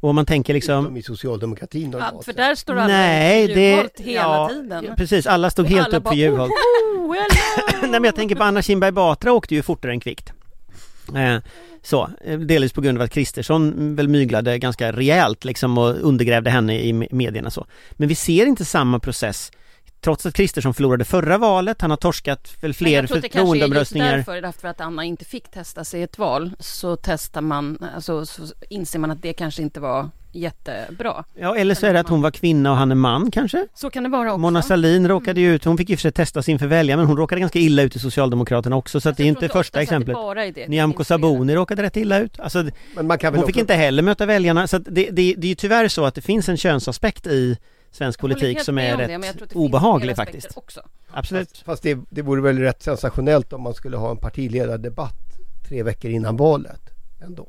Och 0.00 0.08
om 0.08 0.14
man 0.14 0.26
tänker 0.26 0.54
liksom 0.54 0.84
Utom 0.84 0.96
i 0.96 1.02
socialdemokratin 1.02 1.90
Ja, 1.92 1.98
normalt 1.98 2.24
för 2.24 2.32
där 2.32 2.54
står 2.54 2.74
alla 2.74 2.86
Nej, 2.86 3.46
Nej, 3.46 3.54
det... 3.54 4.04
hela 4.04 4.22
ja, 4.22 4.48
tiden. 4.48 4.94
Precis, 4.96 5.26
alla 5.26 5.50
stod 5.50 5.64
Och 5.64 5.70
helt 5.70 5.86
alla 5.86 5.96
upp 5.96 6.04
bara, 6.04 6.10
för 6.10 6.16
Juholt. 6.16 6.52
"Oh, 6.52 7.14
hello!" 7.14 7.80
Nej 7.90 7.90
men 7.90 8.04
jag 8.04 8.14
tänker 8.14 8.36
på 8.36 8.42
Anna 8.44 8.62
Kinberg 8.62 8.92
Batra 8.92 9.32
åkte 9.32 9.54
ju 9.54 9.62
fortare 9.62 9.92
än 9.92 10.00
kvickt. 10.00 10.32
Eh, 11.16 11.38
så, 11.82 12.10
eh, 12.24 12.38
delvis 12.38 12.72
på 12.72 12.80
grund 12.80 12.98
av 12.98 13.04
att 13.04 13.10
Kristersson 13.10 13.94
väl 13.96 14.08
myglade 14.08 14.58
ganska 14.58 14.92
rejält 14.92 15.44
liksom 15.44 15.78
och 15.78 15.94
undergrävde 16.00 16.50
henne 16.50 16.80
i 16.80 16.92
me- 16.92 17.08
medierna 17.10 17.50
så. 17.50 17.66
Men 17.92 18.08
vi 18.08 18.14
ser 18.14 18.46
inte 18.46 18.64
samma 18.64 18.98
process 18.98 19.50
Trots 20.00 20.26
att 20.26 20.34
Kristersson 20.34 20.74
förlorade 20.74 21.04
förra 21.04 21.38
valet, 21.38 21.80
han 21.80 21.90
har 21.90 21.96
torskat 21.96 22.52
väl 22.60 22.74
fler 22.74 22.90
jag 22.90 23.08
tror 23.08 23.20
det 23.20 23.28
kanske 23.28 23.38
är 23.38 23.68
just 23.68 23.90
förtroendeomröstningar. 23.90 24.42
därför 24.42 24.68
att 24.68 24.80
Anna 24.80 25.04
inte 25.04 25.24
fick 25.24 25.50
testa 25.50 25.84
sig 25.84 26.00
i 26.00 26.02
ett 26.02 26.18
val, 26.18 26.50
så 26.58 26.96
testar 26.96 27.40
man, 27.40 27.78
alltså 27.94 28.26
så 28.26 28.42
inser 28.70 28.98
man 28.98 29.10
att 29.10 29.22
det 29.22 29.32
kanske 29.32 29.62
inte 29.62 29.80
var 29.80 30.10
jättebra. 30.38 31.24
Ja, 31.34 31.56
eller 31.56 31.74
så 31.74 31.86
är 31.86 31.92
det 31.92 32.00
att 32.00 32.08
hon 32.08 32.22
var 32.22 32.30
kvinna 32.30 32.70
och 32.70 32.76
han 32.76 32.90
är 32.90 32.94
man 32.94 33.30
kanske? 33.30 33.66
Så 33.74 33.90
kan 33.90 34.02
det 34.02 34.08
vara 34.08 34.32
också. 34.32 34.38
Mona 34.38 34.62
Sahlin 34.62 35.08
råkade 35.08 35.40
ju 35.40 35.54
ut, 35.54 35.64
hon 35.64 35.78
fick 35.78 35.88
ju 35.88 35.96
för 35.96 36.00
sig 36.00 36.12
testas 36.12 36.48
inför 36.48 36.66
välja 36.66 36.96
men 36.96 37.06
hon 37.06 37.16
råkade 37.16 37.40
ganska 37.40 37.58
illa 37.58 37.82
ut 37.82 37.96
i 37.96 37.98
Socialdemokraterna 37.98 38.76
också 38.76 39.00
så 39.00 39.08
att 39.08 39.16
det 39.16 39.22
är 39.22 39.26
inte 39.26 39.48
första 39.48 39.82
exemplet. 39.82 40.14
bara 40.14 40.44
är 40.44 40.52
det. 40.52 40.68
Nyamko 40.68 41.04
Sabuni 41.04 41.54
råkade 41.54 41.82
rätt 41.82 41.96
illa 41.96 42.18
ut. 42.18 42.40
Alltså, 42.40 42.64
Men 42.94 43.06
man 43.06 43.18
kan 43.18 43.32
väl 43.32 43.38
hon 43.38 43.46
fick 43.46 43.56
också, 43.56 43.60
inte 43.60 43.74
heller 43.74 44.02
möta 44.02 44.26
väljarna 44.26 44.66
så 44.66 44.76
att 44.76 44.84
det, 44.84 45.10
det, 45.10 45.34
det 45.38 45.46
är 45.46 45.48
ju 45.48 45.54
tyvärr 45.54 45.88
så 45.88 46.04
att 46.04 46.14
det 46.14 46.20
finns 46.20 46.48
en 46.48 46.56
könsaspekt 46.56 47.26
i 47.26 47.58
svensk 47.90 48.20
politik 48.20 48.62
som 48.62 48.78
är 48.78 48.96
rätt 48.96 49.38
det 49.38 49.54
obehaglig 49.54 50.16
faktiskt. 50.16 50.56
Också. 50.56 50.80
Absolut. 51.10 51.48
fast, 51.48 51.64
fast 51.64 51.82
det, 51.82 51.98
det 52.10 52.22
vore 52.22 52.40
väl 52.40 52.58
rätt 52.58 52.82
sensationellt 52.82 53.52
om 53.52 53.62
man 53.62 53.74
skulle 53.74 53.96
ha 53.96 54.10
en 54.10 54.16
partiledardebatt 54.16 55.38
tre 55.68 55.82
veckor 55.82 56.10
innan 56.10 56.36
valet 56.36 56.80
ändå. 57.20 57.48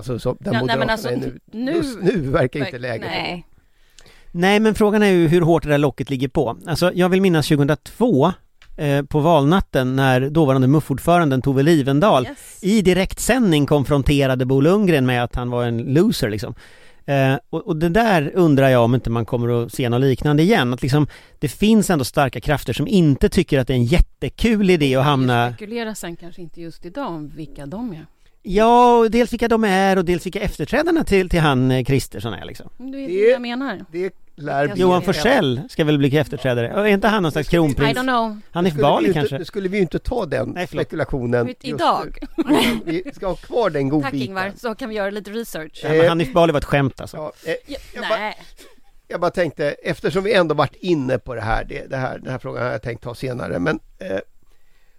Alltså 0.00 0.18
så, 0.18 0.36
där 0.40 0.52
Ja, 0.54 0.62
nej, 0.62 0.76
men 0.76 0.78
Moderaterna 0.78 0.92
alltså, 0.92 1.08
är 1.08 1.16
nu, 1.16 1.38
nu- 1.52 1.72
just 1.72 1.98
nu 2.02 2.20
verkar 2.20 2.60
inte 2.66 2.78
läget. 2.78 3.06
Nej. 3.10 3.46
Nej 4.32 4.60
men 4.60 4.74
frågan 4.74 5.02
är 5.02 5.06
ju 5.10 5.28
hur 5.28 5.40
hårt 5.40 5.62
det 5.62 5.68
där 5.68 5.78
locket 5.78 6.10
ligger 6.10 6.28
på. 6.28 6.56
Alltså 6.66 6.92
jag 6.94 7.08
vill 7.08 7.20
minnas 7.22 7.48
2002 7.48 8.32
eh, 8.76 9.02
på 9.02 9.20
valnatten 9.20 9.96
när 9.96 10.20
dåvarande 10.30 10.68
MUF-ordföranden 10.68 11.42
Tove 11.42 11.62
Livendal 11.62 12.26
Yes. 12.26 12.58
i 12.62 12.82
direktsändning 12.82 13.66
konfronterade 13.66 14.46
Bo 14.46 14.60
Lundgren 14.60 15.06
med 15.06 15.24
att 15.24 15.34
han 15.34 15.50
var 15.50 15.64
en 15.64 15.78
loser 15.78 16.30
liksom. 16.30 16.54
Eh, 17.06 17.34
och, 17.50 17.66
och 17.66 17.76
det 17.76 17.88
där 17.88 18.32
undrar 18.34 18.68
jag 18.68 18.84
om 18.84 18.94
inte 18.94 19.10
man 19.10 19.26
kommer 19.26 19.64
att 19.64 19.74
se 19.74 19.88
något 19.88 20.00
liknande 20.00 20.42
igen. 20.42 20.74
Att 20.74 20.82
liksom, 20.82 21.06
det 21.38 21.48
finns 21.48 21.90
ändå 21.90 22.04
starka 22.04 22.40
krafter 22.40 22.72
som 22.72 22.86
inte 22.86 23.28
tycker 23.28 23.58
att 23.58 23.66
det 23.66 23.72
är 23.72 23.76
en 23.76 23.84
jättekul 23.84 24.70
idé 24.70 24.96
att 24.96 25.04
hamna... 25.04 25.52
Spekulera 25.52 25.94
sen 25.94 26.16
kanske 26.16 26.42
inte 26.42 26.60
just 26.60 26.86
idag 26.86 27.06
om 27.08 27.28
vilka 27.28 27.66
de 27.66 27.92
är. 27.92 28.06
Ja, 28.42 28.98
och 28.98 29.10
dels 29.10 29.32
vilka 29.32 29.48
de 29.48 29.64
är 29.64 29.96
och 29.98 30.04
dels 30.04 30.26
vilka 30.26 30.40
efterträdarna 30.40 31.04
till, 31.04 31.28
till 31.28 31.40
han 31.40 31.70
eh, 31.70 31.84
Kristersson 31.84 32.32
är 32.34 32.44
liksom. 32.44 32.70
Det 32.78 32.84
är 32.84 32.90
det, 32.92 33.06
Det- 33.06 33.30
jag 33.30 33.42
menar. 33.42 33.84
Det 33.92 34.14
lär. 34.36 34.72
Johan 34.76 35.02
Forsell 35.02 35.60
ska 35.68 35.84
väl 35.84 35.98
bli 35.98 36.16
efterträdare? 36.18 36.68
Är 36.68 36.86
inte 36.86 37.08
han 37.08 37.22
någon 37.22 37.32
slags 37.32 37.48
I 37.48 37.50
kronprins? 37.50 37.98
don't 37.98 38.02
know. 38.02 38.40
Hanif 38.50 38.74
Bali 38.74 39.06
inte- 39.08 39.18
kanske? 39.20 39.38
Nu 39.38 39.44
skulle 39.44 39.68
vi 39.68 39.76
ju 39.76 39.82
inte 39.82 39.98
ta 39.98 40.26
den 40.26 40.48
Nej, 40.50 40.66
förlåt. 40.66 40.82
spekulationen 40.86 41.46
Vet, 41.46 41.64
just 41.64 41.80
idag. 41.80 42.18
Vi 42.84 43.04
ska 43.14 43.26
ha 43.26 43.34
kvar 43.34 43.70
den 43.70 43.82
Tack 43.82 43.90
godbiten. 43.90 44.22
Ingvar, 44.28 44.52
så 44.56 44.74
kan 44.74 44.88
vi 44.88 44.94
göra 44.94 45.10
lite 45.10 45.30
research. 45.30 45.80
Ja, 45.82 45.88
men 45.88 46.08
Hanif 46.08 46.32
Bali 46.32 46.52
var 46.52 46.58
ett 46.58 46.64
skämt 46.64 47.00
alltså. 47.00 47.16
Ja, 47.16 47.32
eh, 47.44 47.54
Ja, 47.66 47.76
jag 47.94 48.02
bara- 48.08 48.18
nej. 48.18 48.36
jag 49.08 49.20
bara 49.20 49.30
tänkte, 49.30 49.68
eftersom 49.70 50.24
vi 50.24 50.32
ändå 50.32 50.54
varit 50.54 50.74
inne 50.74 51.18
på 51.18 51.34
det 51.34 51.40
här, 51.40 51.64
det, 51.64 51.90
det 51.90 51.96
här 51.96 52.18
den 52.18 52.30
här 52.32 52.38
frågan 52.38 52.62
har 52.64 52.72
jag 52.72 52.82
tänkt 52.82 53.02
ta 53.02 53.14
senare, 53.14 53.58
men 53.58 53.78
eh, 53.98 54.18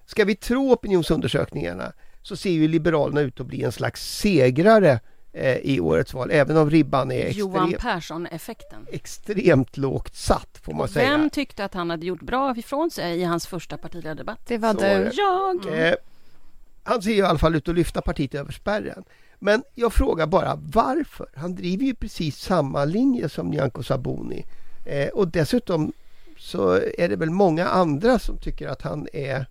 ska 0.06 0.26
vi 0.26 0.36
tro 0.36 0.72
opinionsundersökningarna 0.72 1.92
så 2.22 2.36
ser 2.36 2.50
ju 2.50 2.68
Liberalerna 2.68 3.22
ut 3.22 3.40
att 3.40 3.46
bli 3.48 3.64
en 3.64 3.72
slags 3.72 4.18
segrare 4.18 5.00
eh, 5.34 5.58
i 5.58 5.80
årets 5.80 6.14
val, 6.14 6.30
även 6.32 6.58
om 6.58 6.70
ribban 6.70 7.12
är 7.12 7.30
Johan 7.30 7.70
extrem, 7.70 7.92
Persson-effekten. 7.92 8.86
extremt 8.92 9.78
lågt 9.78 10.16
satt, 10.16 10.60
får 10.64 10.74
man 10.74 10.88
säga. 10.88 11.10
Vem 11.18 11.30
tyckte 11.30 11.66
att 11.66 11.74
han 11.74 11.90
hade 11.90 12.06
gjort 12.06 12.22
bra 12.22 12.56
ifrån 12.58 12.92
sig 12.92 13.20
i 13.20 13.24
hans 13.24 13.48
första 13.48 13.78
partiledardebatt? 13.78 14.40
Det 14.48 14.58
var 14.58 14.74
Så 14.74 14.80
du. 14.80 15.12
Jag! 15.14 15.88
Eh, 15.88 15.96
han 16.84 17.02
ser 17.02 17.12
ju 17.12 17.18
i 17.18 17.22
alla 17.22 17.40
fall 17.40 17.56
ut 17.56 17.70
att 17.70 17.76
lyfta 17.76 18.02
partiet 18.02 18.36
över 18.36 18.52
spärren. 18.52 19.04
Men 19.40 19.64
jag 19.76 19.94
frågar 19.94 20.28
bara 20.28 20.56
varför? 20.56 21.28
Han 21.36 21.56
driver 21.56 21.86
ju 21.86 21.96
precis 21.96 22.38
samma 22.38 22.86
linje 22.86 23.30
som 23.30 23.48
Nyamko 23.48 23.84
Sabuni. 23.84 24.46
Eh, 24.86 25.08
och 25.08 25.28
dessutom 25.28 25.94
så 26.38 26.74
är 26.98 27.10
det 27.10 27.16
väl 27.16 27.30
många 27.30 27.68
andra 27.68 28.20
som 28.20 28.38
tycker 28.38 28.68
att 28.68 28.82
han 28.82 29.08
är 29.14 29.46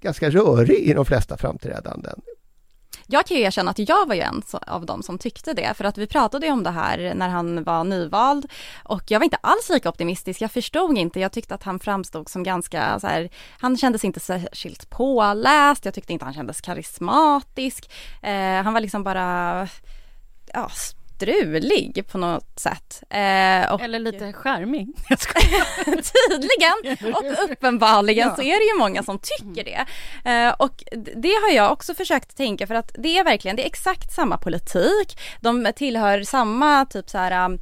ganska 0.00 0.30
rörig 0.30 0.78
i 0.78 0.92
de 0.92 1.04
flesta 1.04 1.36
framträdanden. 1.36 2.20
Jag 3.08 3.26
kan 3.26 3.36
ju 3.36 3.42
erkänna 3.42 3.70
att 3.70 3.78
jag 3.78 4.08
var 4.08 4.14
ju 4.14 4.20
en 4.20 4.42
av 4.66 4.86
dem 4.86 5.02
som 5.02 5.18
tyckte 5.18 5.52
det, 5.52 5.74
för 5.76 5.84
att 5.84 5.98
vi 5.98 6.06
pratade 6.06 6.46
ju 6.46 6.52
om 6.52 6.62
det 6.62 6.70
här 6.70 7.14
när 7.14 7.28
han 7.28 7.64
var 7.64 7.84
nyvald 7.84 8.52
och 8.84 9.02
jag 9.06 9.18
var 9.18 9.24
inte 9.24 9.36
alls 9.36 9.68
lika 9.70 9.88
optimistisk. 9.88 10.40
Jag 10.40 10.50
förstod 10.50 10.98
inte, 10.98 11.20
jag 11.20 11.32
tyckte 11.32 11.54
att 11.54 11.62
han 11.62 11.78
framstod 11.78 12.28
som 12.28 12.42
ganska 12.42 13.00
så 13.00 13.06
här, 13.06 13.30
han 13.58 13.76
kändes 13.76 14.04
inte 14.04 14.20
särskilt 14.20 14.90
påläst, 14.90 15.84
jag 15.84 15.94
tyckte 15.94 16.12
inte 16.12 16.24
han 16.24 16.34
kändes 16.34 16.60
karismatisk. 16.60 17.90
Eh, 18.22 18.62
han 18.62 18.72
var 18.72 18.80
liksom 18.80 19.04
bara, 19.04 19.68
ja, 20.52 20.70
strulig 21.16 22.04
på 22.08 22.18
något 22.18 22.60
sätt. 22.60 23.02
Eh, 23.10 23.72
och 23.72 23.80
Eller 23.80 23.98
lite 23.98 24.32
charmig. 24.32 24.88
Tydligen 26.30 27.14
och 27.14 27.50
uppenbarligen 27.50 28.28
Ja. 28.28 28.36
så 28.36 28.42
är 28.42 28.58
det 28.58 28.72
ju 28.74 28.78
många 28.78 29.02
som 29.02 29.18
tycker 29.18 29.64
det. 29.64 29.86
Eh, 30.30 30.54
och 30.58 30.84
det 31.16 31.32
har 31.42 31.50
jag 31.54 31.72
också 31.72 31.94
försökt 31.94 32.36
tänka 32.36 32.66
för 32.66 32.74
att 32.74 32.92
det 32.98 33.18
är 33.18 33.24
verkligen, 33.24 33.56
det 33.56 33.62
är 33.62 33.66
exakt 33.66 34.12
samma 34.12 34.38
politik. 34.38 35.18
De 35.40 35.72
tillhör 35.76 36.22
samma 36.22 36.86
typ 36.86 37.10
så 37.10 37.18
här 37.18 37.44
um, 37.44 37.58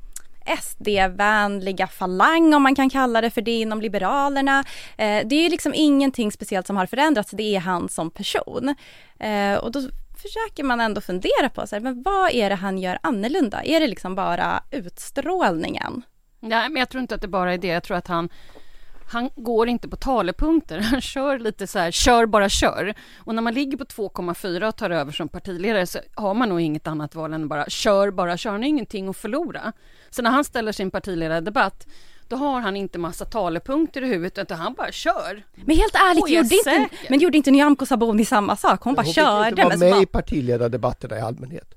SD-vänliga 0.62 1.86
falang 1.86 2.54
om 2.54 2.62
man 2.62 2.74
kan 2.74 2.90
kalla 2.90 3.20
det 3.20 3.30
för 3.30 3.40
det 3.40 3.60
inom 3.60 3.80
Liberalerna. 3.80 4.64
Eh, 4.98 5.26
det 5.26 5.36
är 5.36 5.42
ju 5.42 5.48
liksom 5.48 5.74
ingenting 5.74 6.32
speciellt 6.32 6.66
som 6.66 6.76
har 6.76 6.86
förändrats, 6.86 7.30
det 7.30 7.56
är 7.56 7.60
han 7.60 7.88
som 7.88 8.10
person. 8.10 8.74
Eh, 9.20 9.54
och 9.54 9.72
då 9.72 9.80
försöker 10.24 10.64
man 10.64 10.80
ändå 10.80 11.00
fundera 11.00 11.48
på 11.54 11.66
så 11.66 11.76
här, 11.76 11.80
men 11.80 12.02
vad 12.02 12.30
är 12.30 12.50
det 12.50 12.56
han 12.56 12.78
gör 12.78 12.98
annorlunda? 13.02 13.64
Är 13.64 13.80
det 13.80 13.86
liksom 13.86 14.14
bara 14.14 14.62
utstrålningen? 14.70 16.02
Nej, 16.40 16.68
men 16.68 16.80
jag 16.80 16.88
tror 16.88 17.00
inte 17.00 17.14
att 17.14 17.20
det 17.20 17.28
bara 17.28 17.54
är 17.54 17.58
det. 17.58 17.66
Jag 17.66 17.82
tror 17.82 17.96
att 17.96 18.06
han 18.06 18.28
han 19.06 19.30
går 19.36 19.68
inte 19.68 19.88
på 19.88 19.96
talepunkter, 19.96 20.80
han 20.90 21.00
kör 21.00 21.38
lite 21.38 21.66
så 21.66 21.78
här, 21.78 21.90
kör 21.90 22.26
bara 22.26 22.48
kör. 22.48 22.94
Och 23.16 23.34
när 23.34 23.42
man 23.42 23.54
ligger 23.54 23.76
på 23.76 23.84
2,4 23.84 24.68
och 24.68 24.76
tar 24.76 24.90
över 24.90 25.12
som 25.12 25.28
partiledare 25.28 25.86
så 25.86 25.98
har 26.14 26.34
man 26.34 26.48
nog 26.48 26.60
inget 26.60 26.86
annat 26.86 27.14
val 27.14 27.32
än 27.32 27.48
bara 27.48 27.70
kör 27.70 28.10
bara 28.10 28.36
kör, 28.36 28.50
han 28.50 28.62
har 28.62 28.68
ingenting 28.68 29.08
att 29.08 29.16
förlora. 29.16 29.72
Så 30.10 30.22
när 30.22 30.30
han 30.30 30.44
ställer 30.44 30.72
sin 30.72 30.90
partiledardebatt, 30.90 31.86
då 32.28 32.36
har 32.36 32.60
han 32.60 32.76
inte 32.76 32.98
massa 32.98 33.24
talepunkter 33.24 34.02
i 34.02 34.06
huvudet 34.06 34.38
utan 34.38 34.58
han 34.58 34.74
bara 34.74 34.92
kör. 34.92 35.42
Men 35.54 35.76
helt 35.76 35.94
ärligt, 35.94 36.28
gjorde 36.30 36.54
inte, 36.56 36.88
men 37.10 37.18
gjorde 37.20 37.36
inte 37.36 37.50
Nyamko 37.50 37.86
Sabuni 37.86 38.24
samma 38.24 38.56
sak? 38.56 38.82
Hon 38.82 38.94
bara 38.94 38.98
Hon 39.02 39.04
fick 39.06 39.14
körde. 39.14 39.48
inte 39.48 39.64
vara 39.64 39.76
med 39.76 39.90
bara- 39.92 40.02
i 40.02 40.06
partiledardebatterna 40.06 41.18
i 41.18 41.20
allmhet. 41.20 41.74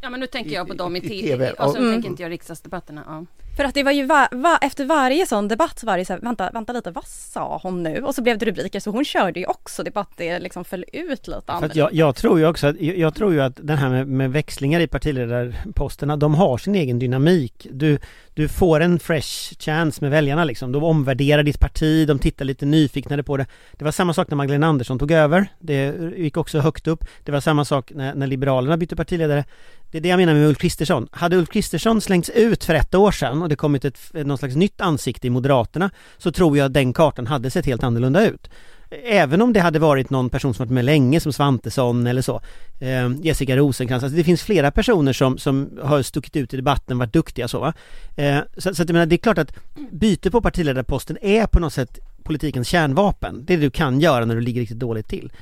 Ja 0.00 0.10
men 0.10 0.20
nu 0.20 0.26
tänker 0.26 0.50
jag 0.50 0.68
på 0.68 0.74
dem 0.74 0.96
i, 0.96 0.98
i- 0.98 1.18
i 1.18 1.22
TV, 1.28 1.54
alltså 1.58 1.78
nu 1.78 1.84
Mm. 1.84 1.94
tänker 1.94 2.08
inte 2.10 2.22
jag 2.22 2.30
riksdagsdebatterna. 2.30 3.02
Ja. 3.06 3.24
För 3.58 3.64
att 3.64 3.74
det 3.74 3.82
var 3.82 3.92
ju 3.92 4.06
va, 4.06 4.28
va, 4.30 4.58
efter 4.62 4.84
varje 4.84 5.26
sån 5.26 5.48
debatt 5.48 5.78
så 5.78 5.86
var 5.86 5.98
det 5.98 6.04
så 6.04 6.12
här, 6.12 6.20
vänta, 6.20 6.50
vänta 6.50 6.72
lite, 6.72 6.90
vad 6.90 7.06
sa 7.06 7.60
hon 7.62 7.82
nu? 7.82 8.02
Och 8.02 8.14
så 8.14 8.22
blev 8.22 8.38
det 8.38 8.46
rubriker, 8.46 8.80
så 8.80 8.90
hon 8.90 9.04
körde 9.04 9.40
ju 9.40 9.46
också, 9.46 9.82
det 9.82 9.90
bara 9.90 10.00
att 10.00 10.16
det 10.16 10.38
liksom 10.38 10.64
föll 10.64 10.84
ut 10.92 11.26
lite 11.26 11.52
annorlunda. 11.52 11.74
jag, 11.74 11.94
jag 11.94 12.16
tror 12.16 12.38
ju 12.38 12.46
också 12.46 12.66
att, 12.66 12.80
jag, 12.80 12.98
jag 12.98 13.14
tror 13.14 13.32
ju 13.32 13.40
att 13.40 13.56
den 13.62 13.78
här 13.78 13.88
med, 13.88 14.08
med 14.08 14.32
växlingar 14.32 14.80
i 14.80 14.86
partiledarposterna, 14.86 16.16
de 16.16 16.34
har 16.34 16.58
sin 16.58 16.74
egen 16.74 16.98
dynamik. 16.98 17.66
Du, 17.70 17.98
du 18.34 18.48
får 18.48 18.80
en 18.80 18.98
fresh 18.98 19.54
chance 19.58 19.98
med 20.04 20.10
väljarna 20.10 20.44
liksom. 20.44 20.72
De 20.72 20.84
omvärderar 20.84 21.42
ditt 21.42 21.60
parti, 21.60 22.08
de 22.08 22.18
tittar 22.18 22.44
lite 22.44 22.66
nyfiknare 22.66 23.22
på 23.22 23.36
det. 23.36 23.46
Det 23.72 23.84
var 23.84 23.92
samma 23.92 24.12
sak 24.12 24.30
när 24.30 24.36
Magdalena 24.36 24.66
Andersson 24.66 24.98
tog 24.98 25.10
över. 25.10 25.48
Det 25.58 25.94
gick 26.16 26.36
också 26.36 26.60
högt 26.60 26.86
upp. 26.86 27.04
Det 27.24 27.32
var 27.32 27.40
samma 27.40 27.64
sak 27.64 27.92
när, 27.94 28.14
när 28.14 28.26
Liberalerna 28.26 28.76
bytte 28.76 28.96
partiledare. 28.96 29.44
Det 29.90 29.98
är 29.98 30.02
det 30.02 30.08
jag 30.08 30.16
menar 30.16 30.34
med 30.34 30.48
Ulf 30.48 30.58
Kristersson. 30.58 31.08
Hade 31.12 31.36
Ulf 31.36 31.48
Kristersson 31.48 32.00
slängts 32.00 32.30
ut 32.30 32.64
för 32.64 32.74
ett 32.74 32.94
år 32.94 33.12
sedan 33.12 33.42
och 33.42 33.48
det 33.48 33.56
kommit 33.56 33.84
ett, 33.84 33.98
någon 34.12 34.38
slags 34.38 34.56
nytt 34.56 34.80
ansikte 34.80 35.26
i 35.26 35.30
Moderaterna 35.30 35.90
så 36.18 36.32
tror 36.32 36.58
jag 36.58 36.66
att 36.66 36.72
den 36.72 36.92
kartan 36.92 37.26
hade 37.26 37.50
sett 37.50 37.66
helt 37.66 37.82
annorlunda 37.82 38.26
ut. 38.26 38.50
Även 38.90 39.42
om 39.42 39.52
det 39.52 39.60
hade 39.60 39.78
varit 39.78 40.10
någon 40.10 40.30
person 40.30 40.54
som 40.54 40.66
varit 40.66 40.74
med 40.74 40.84
länge 40.84 41.20
som 41.20 41.32
Svantesson 41.32 42.06
eller 42.06 42.22
så 42.22 42.40
eh, 42.78 43.10
Jessica 43.22 43.56
Rosenkrantz, 43.56 44.04
alltså 44.04 44.16
det 44.16 44.24
finns 44.24 44.42
flera 44.42 44.70
personer 44.70 45.12
som, 45.12 45.38
som 45.38 45.70
har 45.82 46.02
stuckit 46.02 46.36
ut 46.36 46.54
i 46.54 46.56
debatten, 46.56 46.98
varit 46.98 47.12
duktiga 47.12 47.48
så 47.48 47.60
va 47.60 47.72
eh, 48.16 48.38
Så, 48.56 48.74
så 48.74 48.82
att 48.82 48.88
jag 48.88 48.92
menar, 48.92 49.06
det 49.06 49.14
är 49.14 49.18
klart 49.18 49.38
att 49.38 49.52
byte 49.90 50.30
på 50.30 50.40
partiledarposten 50.40 51.18
är 51.22 51.46
på 51.46 51.60
något 51.60 51.72
sätt 51.72 51.98
politikens 52.22 52.68
kärnvapen 52.68 53.44
Det 53.44 53.52
är 53.52 53.58
det 53.58 53.62
du 53.62 53.70
kan 53.70 54.00
göra 54.00 54.24
när 54.24 54.34
du 54.34 54.40
ligger 54.40 54.60
riktigt 54.60 54.78
dåligt 54.78 55.08
till 55.08 55.32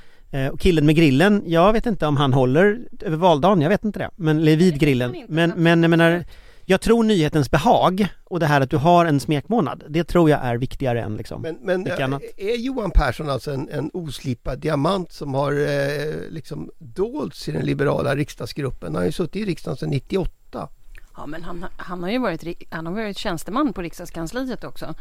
och 0.53 0.61
killen 0.61 0.87
med 0.87 0.97
grillen, 0.97 1.43
jag 1.47 1.73
vet 1.73 1.87
inte 1.87 2.07
om 2.07 2.17
han 2.17 2.33
håller 2.33 2.79
över 3.01 3.17
valdagen, 3.17 3.61
jag 3.61 3.69
vet 3.69 3.85
inte 3.85 3.99
det 3.99 4.11
Men, 4.17 4.39
eller 4.39 4.57
vid 4.57 4.81
grillen 4.81 5.17
Men, 5.29 5.53
men 5.57 5.83
jag 5.83 5.91
menar 5.91 6.25
jag 6.69 6.81
tror 6.81 7.05
nyhetens 7.05 7.51
behag 7.51 8.09
och 8.25 8.41
det 8.41 8.47
här 8.47 8.61
att 8.61 8.71
du 8.71 8.77
har 8.77 9.07
en 9.07 9.21
smekmånad, 9.21 9.85
det 9.89 10.05
tror 10.05 10.31
jag 10.31 10.41
är 10.45 10.57
viktigare 10.57 11.03
än 11.03 11.17
liksom. 11.17 11.43
Men, 11.43 11.59
men 11.63 11.87
eh, 11.87 12.05
annat. 12.05 12.23
är 12.37 12.57
Johan 12.57 12.91
Persson 12.91 13.31
alltså 13.31 13.51
en, 13.51 13.69
en 13.69 13.91
oslipad 13.93 14.59
diamant 14.59 15.13
som 15.13 15.35
har 15.35 15.53
eh, 15.53 16.31
liksom 16.31 16.71
dolts 16.79 17.49
i 17.49 17.53
den 17.53 17.67
liberala 17.67 18.17
riksdagsgruppen? 18.17 18.87
Han 18.87 18.97
har 18.97 19.05
ju 19.05 19.13
suttit 19.13 19.37
i 19.43 19.45
riksdagen 19.45 19.77
sedan 19.77 19.91
98. 19.91 20.69
Ja, 21.17 21.27
men 21.27 21.43
han, 21.43 21.65
han 21.77 22.03
har 22.03 22.11
ju 22.11 22.19
varit, 22.19 22.45
ri- 22.45 22.67
han 22.71 22.87
har 22.87 22.93
varit 22.93 23.19
tjänsteman 23.19 23.73
på 23.73 23.83
riksdagskansliet 23.83 24.65
också. 24.65 24.95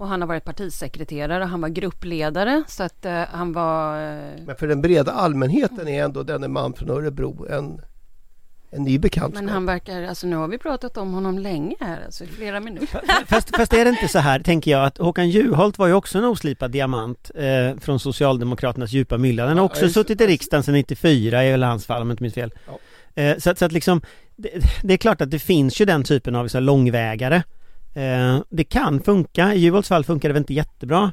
Och 0.00 0.08
han 0.08 0.20
har 0.20 0.28
varit 0.28 0.44
partisekreterare, 0.44 1.44
han 1.44 1.60
var 1.60 1.68
gruppledare 1.68 2.62
så 2.68 2.82
att 2.82 3.04
eh, 3.06 3.22
han 3.32 3.52
var... 3.52 3.96
eh, 4.12 4.32
Men 4.46 4.56
för 4.56 4.68
den 4.68 4.82
breda 4.82 5.12
allmänheten 5.12 5.88
är 5.88 6.04
ändå 6.04 6.22
denne 6.22 6.48
man 6.48 6.72
från 6.74 6.90
Örebro 6.90 7.46
en, 7.50 7.80
en 8.70 8.82
ny 8.82 8.98
bekantskap. 8.98 9.34
Men 9.44 9.48
han 9.48 9.66
verkar, 9.66 10.02
alltså 10.02 10.26
nu 10.26 10.36
har 10.36 10.48
vi 10.48 10.58
pratat 10.58 10.96
om 10.96 11.12
honom 11.14 11.38
länge 11.38 11.74
här, 11.80 12.02
alltså 12.04 12.24
i 12.24 12.26
flera 12.26 12.60
minuter. 12.60 13.00
Fast, 13.26 13.56
fast 13.56 13.72
är 13.72 13.84
det 13.84 13.90
inte 13.90 14.08
så 14.08 14.18
här, 14.18 14.40
tänker 14.40 14.70
jag, 14.70 14.84
att 14.84 14.98
Håkan 14.98 15.30
Juholt 15.30 15.78
var 15.78 15.86
ju 15.86 15.92
också 15.92 16.18
en 16.18 16.24
oslipad 16.24 16.70
diamant 16.70 17.30
eh, 17.34 17.78
från 17.80 18.00
Socialdemokraternas 18.00 18.92
djupa 18.92 19.18
mylla. 19.18 19.46
Den 19.46 19.56
har 19.58 19.64
Ja, 19.64 19.70
också 19.70 19.82
just- 19.82 19.94
suttit 19.94 20.20
i 20.20 20.26
riksdagen 20.26 20.62
sedan 20.62 20.74
94 20.74 21.44
i 21.44 21.50
väl 21.50 21.62
hans 21.62 21.86
fall 21.86 22.02
om 22.02 22.08
jag 22.08 22.12
inte 22.14 22.22
minns 22.22 22.34
fel. 22.34 22.52
Ja. 22.66 23.22
Eh, 23.22 23.38
så, 23.38 23.50
att- 23.50 23.58
så 23.58 23.64
att 23.64 23.72
liksom, 23.72 24.00
det, 24.36 24.50
det 24.82 24.92
är 24.94 24.98
klart 24.98 25.20
att 25.20 25.30
det 25.30 25.38
finns 25.38 25.80
ju 25.80 25.84
den 25.84 26.04
typen 26.04 26.36
av 26.36 26.48
så 26.48 26.56
här, 26.58 26.62
långvägare. 26.62 27.42
Eh, 27.94 28.38
det 28.48 28.64
kan 28.64 29.00
funka, 29.00 29.54
i 29.54 29.58
Juholts 29.58 29.88
fall 29.88 30.04
funkar 30.04 30.28
det 30.28 30.32
väl 30.32 30.42
inte 30.42 30.54
jättebra. 30.54 31.12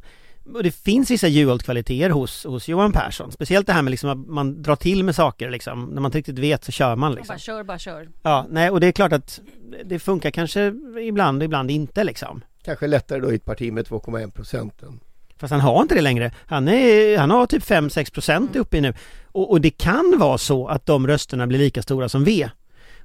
Och 0.54 0.63
det 0.63 0.72
finns 0.72 1.12
vissa 1.12 1.28
Juholt-kvaliteter 1.28 2.10
hos, 2.10 2.46
hos 2.46 2.68
Johan 2.68 2.92
Persson. 2.92 3.32
Speciellt 3.32 3.68
det 3.68 3.74
här 3.74 3.82
med 3.82 3.92
liksom 3.92 4.10
att 4.10 4.28
man 4.28 4.62
drar 4.62 4.76
till 4.76 5.04
med 5.04 5.16
saker 5.16 5.50
liksom. 5.50 5.86
När 5.86 6.02
man 6.02 6.06
inte 6.06 6.18
riktigt 6.18 6.40
vet 6.40 6.63
så 6.63 6.72
kör 6.72 6.96
man 6.96 7.16
liksom. 7.16 7.34
Bara 7.34 7.40
kör, 7.40 7.63
bara 7.63 7.80
kör. 7.80 8.10
Ja, 8.22 8.46
nej 8.50 8.70
och 8.70 8.80
det 8.80 8.88
är 8.88 8.92
klart 8.92 9.13
att 9.13 9.40
det 9.86 10.00
funkar 10.00 10.32
kanske 10.32 10.74
ibland, 11.02 11.44
ibland 11.44 11.72
inte 11.72 12.04
liksom. 12.04 12.42
Kanske 12.63 12.88
lättare 12.88 13.20
då 13.20 13.32
i 13.32 13.36
ett 13.36 13.46
parti 13.46 13.74
med 13.74 13.86
2,1 13.86 14.32
procenten. 14.32 15.00
Fast 15.38 15.52
han 15.52 15.62
har 15.62 15.82
inte 15.82 15.96
det 15.96 16.02
längre. 16.02 16.32
Han, 16.46 16.68
är, 16.68 17.18
han 17.18 17.32
har 17.32 17.46
typ 17.46 17.63
5-6 17.63 18.13
procent 18.13 18.56
uppe 18.56 18.78
i 18.78 18.82
nu. 18.82 18.94
Och, 19.26 19.52
och 19.52 19.62
det 19.62 19.70
kan 19.70 20.16
vara 20.20 20.38
så 20.38 20.68
att 20.68 20.86
de 20.86 21.08
rösterna 21.08 21.48
blir 21.48 21.60
lika 21.60 21.82
stora 21.82 22.10
som 22.10 22.24
V. 22.24 22.50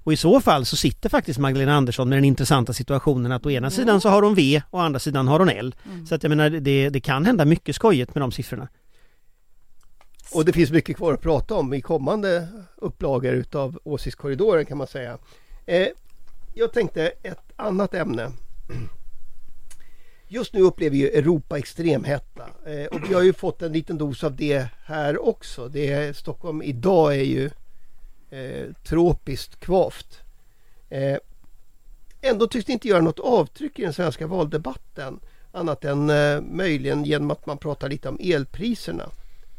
Och 0.04 0.12
i 0.12 0.16
så 0.16 0.40
fall 0.40 0.64
så 0.64 0.76
sitter 0.76 1.08
faktiskt 1.08 1.38
Magdalena 1.38 1.74
Andersson 1.74 2.08
med 2.08 2.16
den 2.18 2.24
intressanta 2.24 2.72
situationen 2.72 3.32
att 3.32 3.46
å 3.46 3.50
ena 3.50 3.70
sidan 3.70 4.00
så 4.00 4.08
har 4.08 4.22
hon 4.22 4.34
V 4.34 4.62
och 4.70 4.78
å 4.78 4.82
andra 4.82 4.98
sidan 5.00 5.28
har 5.28 5.38
hon 5.38 5.48
L. 5.48 5.74
Så 6.08 6.14
att 6.14 6.22
jag 6.22 6.30
menar 6.30 6.50
det, 6.50 6.90
det 6.90 7.00
kan 7.00 7.26
hända 7.26 7.44
mycket 7.44 7.76
skojigt 7.76 8.14
med 8.14 8.22
de 8.22 8.32
siffrorna. 8.32 8.68
Och 10.34 10.44
det 10.44 10.52
finns 10.52 10.70
mycket 10.70 10.96
kvar 10.96 11.12
att 11.12 11.20
prata 11.20 11.54
om 11.54 11.74
i 11.74 11.80
kommande 11.80 12.48
upplagor 12.76 13.32
utav 13.32 13.78
Åsiktskorridoren 13.84 14.66
kan 14.66 14.78
man 14.78 14.86
säga. 14.86 15.18
Eh, 15.66 15.88
jag 16.54 16.72
tänkte 16.72 17.12
ett 17.22 17.52
annat 17.56 17.94
ämne. 17.94 18.32
Just 20.28 20.54
nu 20.54 20.60
upplever 20.60 20.96
ju 20.96 21.08
Europa 21.08 21.58
extremhetta 21.58 22.42
eh, 22.66 22.86
och 22.86 23.10
vi 23.10 23.14
har 23.14 23.22
ju 23.22 23.32
fått 23.32 23.62
en 23.62 23.72
liten 23.72 23.98
dos 23.98 24.24
av 24.24 24.36
det 24.36 24.66
här 24.84 25.28
också. 25.28 25.68
Det 25.68 25.92
är, 25.92 26.12
Stockholm 26.12 26.62
idag 26.62 27.14
är 27.14 27.24
ju 27.24 27.50
eh, 28.32 28.66
tropiskt 28.84 29.60
kvavt. 29.60 30.20
Eh, 30.88 31.18
ändå 32.20 32.46
tycks 32.46 32.66
det 32.66 32.72
inte 32.72 32.88
göra 32.88 33.00
något 33.00 33.20
avtryck 33.20 33.78
i 33.78 33.82
den 33.82 33.92
svenska 33.92 34.26
valdebatten 34.26 35.20
annat 35.52 35.84
än 35.84 36.10
eh, 36.10 36.40
möjligen 36.40 37.04
genom 37.04 37.30
att 37.30 37.46
man 37.46 37.58
pratar 37.58 37.88
lite 37.88 38.08
om 38.08 38.18
elpriserna 38.20 39.10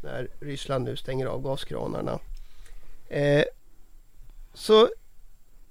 när 0.02 0.28
Ryssland 0.40 0.84
nu 0.84 0.96
stänger 0.96 1.26
av 1.26 1.42
gaskranarna. 1.42 2.18
Eh, 3.08 3.44
så 4.54 4.88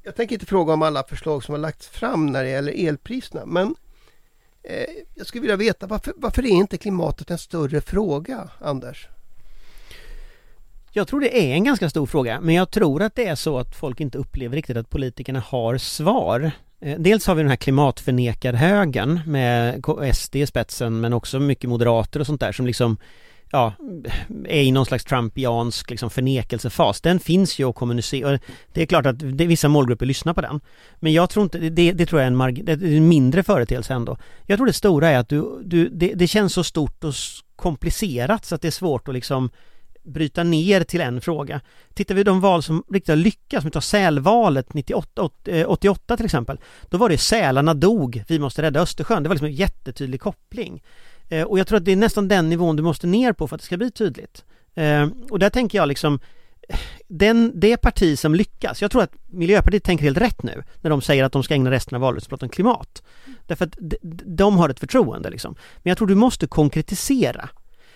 jag 0.04 0.16
tänker 0.16 0.36
inte 0.36 0.46
fråga 0.46 0.74
om 0.74 0.82
alla 0.82 1.04
förslag 1.04 1.44
som 1.44 1.54
har 1.54 1.60
lagts 1.60 1.88
fram 1.88 2.26
när 2.26 2.44
det 2.44 2.50
gäller 2.50 2.88
elpriserna 2.88 3.46
men 3.46 3.76
eh, 4.64 4.90
jag 5.16 5.28
skulle 5.28 5.42
vilja 5.42 5.56
veta 5.56 5.88
varför, 5.88 6.14
varför 6.18 6.46
är 6.46 6.50
inte 6.50 6.78
klimatet 6.78 7.32
en 7.32 7.38
större 7.38 7.82
fråga, 7.82 8.50
Anders? 8.60 9.08
Jag 10.96 11.08
tror 11.08 11.20
det 11.20 11.42
är 11.42 11.54
en 11.54 11.64
ganska 11.64 11.90
stor 11.90 12.06
fråga, 12.06 12.42
men 12.42 12.56
jag 12.56 12.72
tror 12.72 13.02
att 13.02 13.16
det 13.16 13.28
är 13.28 13.36
så 13.36 13.58
att 13.58 13.76
folk 13.76 14.00
inte 14.00 14.18
upplever 14.18 14.56
riktigt 14.56 14.78
att 14.78 14.90
politikerna 14.90 15.40
har 15.40 15.78
svar. 15.78 16.52
Eh, 16.82 17.00
dels 17.00 17.28
har 17.28 17.36
vi 17.36 17.42
den 17.42 17.50
här 17.50 17.56
klimatförnekarhögern 17.56 19.20
med 19.26 19.84
SD 20.16 20.36
i 20.36 20.46
spetsen, 20.46 21.02
men 21.02 21.14
också 21.14 21.40
mycket 21.40 21.70
moderater 21.70 22.20
och 22.20 22.26
sånt 22.26 22.42
där 22.42 22.52
som 22.52 22.68
liksom 22.68 22.98
ja, 23.52 23.74
är 24.46 24.62
i 24.62 24.72
någon 24.72 24.86
slags 24.86 25.06
trumpiansk 25.06 25.90
liksom 25.90 26.10
förnekelsefas. 26.10 27.02
Den 27.02 27.20
finns 27.20 27.60
ju 27.60 27.70
att 27.70 27.76
kommunicera. 27.76 28.40
Det 28.74 28.82
är 28.82 28.86
klart 28.86 29.06
att 29.06 29.20
det, 29.20 29.46
vissa 29.46 29.68
målgrupper 29.68 30.06
lyssnar 30.06 30.34
på 30.34 30.42
den. 30.42 30.62
Men 30.96 31.14
jag 31.14 31.30
tror 31.30 31.44
inte, 31.44 31.58
det, 31.58 31.92
det 31.92 32.06
tror 32.06 32.22
jag 32.22 32.26
är 32.26 32.32
en, 32.32 32.36
marg, 32.36 32.62
det 32.64 32.72
är 32.72 32.98
en 32.98 33.08
mindre 33.08 33.44
företeelse 33.44 33.94
ändå. 33.94 34.18
Jag 34.46 34.60
tror 34.60 34.68
det 34.68 34.74
stora 34.74 35.10
är 35.10 35.18
att 35.18 35.30
du, 35.30 35.62
du, 35.64 35.90
det, 35.90 36.14
det 36.14 36.28
känns 36.28 36.54
så 36.54 36.64
stort 36.64 37.04
och 37.04 37.14
komplicerat 37.56 38.46
så 38.46 38.56
att 38.56 38.62
det 38.62 38.68
är 38.68 38.72
svårt 38.72 39.08
att 39.08 39.14
liksom 39.14 39.50
bryta 40.04 40.44
ner 40.44 40.84
till 40.84 41.02
en 41.02 41.22
fråga. 41.22 41.62
Tittar 41.94 42.16
vi 42.16 42.24
de 42.24 42.42
val 42.42 42.64
som 42.64 42.84
riktigt 42.92 43.10
har 43.10 43.16
lyckats, 43.16 43.62
som 43.62 43.68
vi 43.68 43.72
tar 43.72 43.82
sälvalet 43.82 44.74
98, 44.74 45.30
88 45.68 46.14
eh, 46.14 46.18
till 46.18 46.26
exempel, 46.26 46.60
då 46.90 46.98
var 46.98 47.10
det 47.10 47.18
sälarna 47.18 47.74
dog, 47.74 48.24
vi 48.28 48.40
måste 48.40 48.62
rädda 48.62 48.80
Östersjön. 48.80 49.24
Det 49.24 49.30
var 49.30 49.36
liksom 49.36 49.48
en 49.48 49.54
jättetydlig 49.54 50.22
koppling. 50.22 50.84
Eh, 51.30 51.44
och 51.44 51.60
jag 51.60 51.68
tror 51.68 51.78
att 51.78 51.86
det 51.86 51.92
är 51.92 51.96
nästan 51.96 52.28
den 52.28 52.50
nivån 52.50 52.76
du 52.76 52.84
måste 52.84 53.08
ner 53.08 53.34
på 53.34 53.48
för 53.48 53.56
att 53.56 53.62
det 53.62 53.66
ska 53.66 53.78
bli 53.78 53.92
tydligt. 53.92 54.46
Eh, 54.76 55.08
och 55.30 55.40
där 55.40 55.50
tänker 55.50 55.78
jag 55.78 55.88
liksom 55.88 56.20
den, 57.08 57.60
det 57.60 57.78
parti 57.78 58.20
som 58.20 58.36
lyckas, 58.36 58.82
jag 58.82 58.92
tror 58.92 59.04
att 59.04 59.14
Miljöpartiet 59.26 59.84
tänker 59.84 60.04
helt 60.04 60.18
rätt 60.18 60.44
nu 60.44 60.64
när 60.82 60.90
de 60.90 61.02
säger 61.02 61.24
att 61.24 61.32
de 61.32 61.44
ska 61.44 61.54
ägna 61.54 61.72
resten 61.72 61.96
av 61.96 62.02
valrörelsen 62.02 62.34
åt 62.34 62.44
om 62.44 62.50
klimat. 62.50 63.04
Därför 63.48 63.66
att 63.66 63.78
de, 63.80 63.98
de 64.26 64.58
har 64.58 64.70
ett 64.70 64.80
förtroende 64.80 65.30
liksom. 65.30 65.56
Men 65.78 65.90
jag 65.92 65.98
tror 65.98 66.08
du 66.08 66.16
måste 66.16 66.48
konkretisera. 66.48 67.50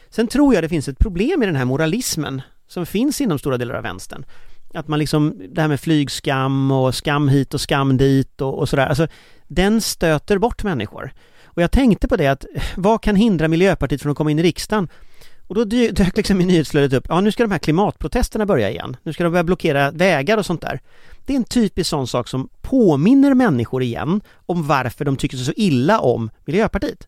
Sen 0.10 0.28
tror 0.28 0.54
jag 0.54 0.64
det 0.64 0.70
finns 0.70 0.88
ett 0.88 1.00
problem 1.00 1.44
i 1.44 1.46
den 1.46 1.56
här 1.56 1.66
moralismen 1.66 2.42
som 2.68 2.86
finns 2.86 3.22
inom 3.22 3.40
stora 3.40 3.58
delar 3.58 3.76
av 3.76 3.84
vänstern. 3.84 4.26
Att 4.74 4.88
man 4.88 5.00
liksom, 5.00 5.42
det 5.50 5.62
här 5.62 5.68
med 5.68 5.80
flygskam 5.80 6.72
och 6.72 6.96
skam 6.96 7.28
hit 7.28 7.54
och 7.54 7.62
skam 7.62 7.98
dit 7.98 8.42
och, 8.42 8.60
och 8.60 8.70
sådär, 8.70 8.88
alltså 8.88 9.08
den 9.48 9.82
stöter 9.82 10.38
bort 10.38 10.64
människor. 10.64 11.14
Och 11.46 11.62
jag 11.62 11.72
tänkte 11.72 12.08
på 12.08 12.16
det 12.16 12.28
att 12.28 12.46
vad 12.76 13.02
kan 13.02 13.16
hindra 13.16 13.48
Miljöpartiet 13.48 14.02
från 14.02 14.12
att 14.12 14.18
komma 14.18 14.32
in 14.32 14.40
i 14.40 14.44
riksdagen? 14.44 14.88
Och 15.48 15.56
då 15.56 15.64
dök 15.92 16.18
liksom 16.18 16.42
i 16.42 16.46
nyhetsflödet 16.46 16.94
upp, 16.94 17.06
ja 17.10 17.22
nu 17.22 17.32
ska 17.32 17.44
de 17.44 17.52
här 17.52 17.60
klimatprotesterna 17.60 18.46
börja 18.46 18.70
igen. 18.70 18.98
Nu 19.04 19.14
ska 19.14 19.24
de 19.24 19.30
börja 19.30 19.44
blockera 19.44 19.92
vägar 19.92 20.38
och 20.38 20.46
sånt 20.46 20.62
där. 20.62 20.80
Det 21.26 21.34
är 21.34 21.38
en 21.38 21.44
typisk 21.44 21.90
sån 21.90 22.08
sak 22.08 22.28
som 22.28 22.50
påminner 22.62 23.34
människor 23.34 23.84
igen 23.84 24.22
om 24.46 24.68
varför 24.68 25.06
de 25.06 25.16
tycker 25.16 25.38
så 25.38 25.54
illa 25.56 26.00
om 26.00 26.30
Miljöpartiet. 26.46 27.08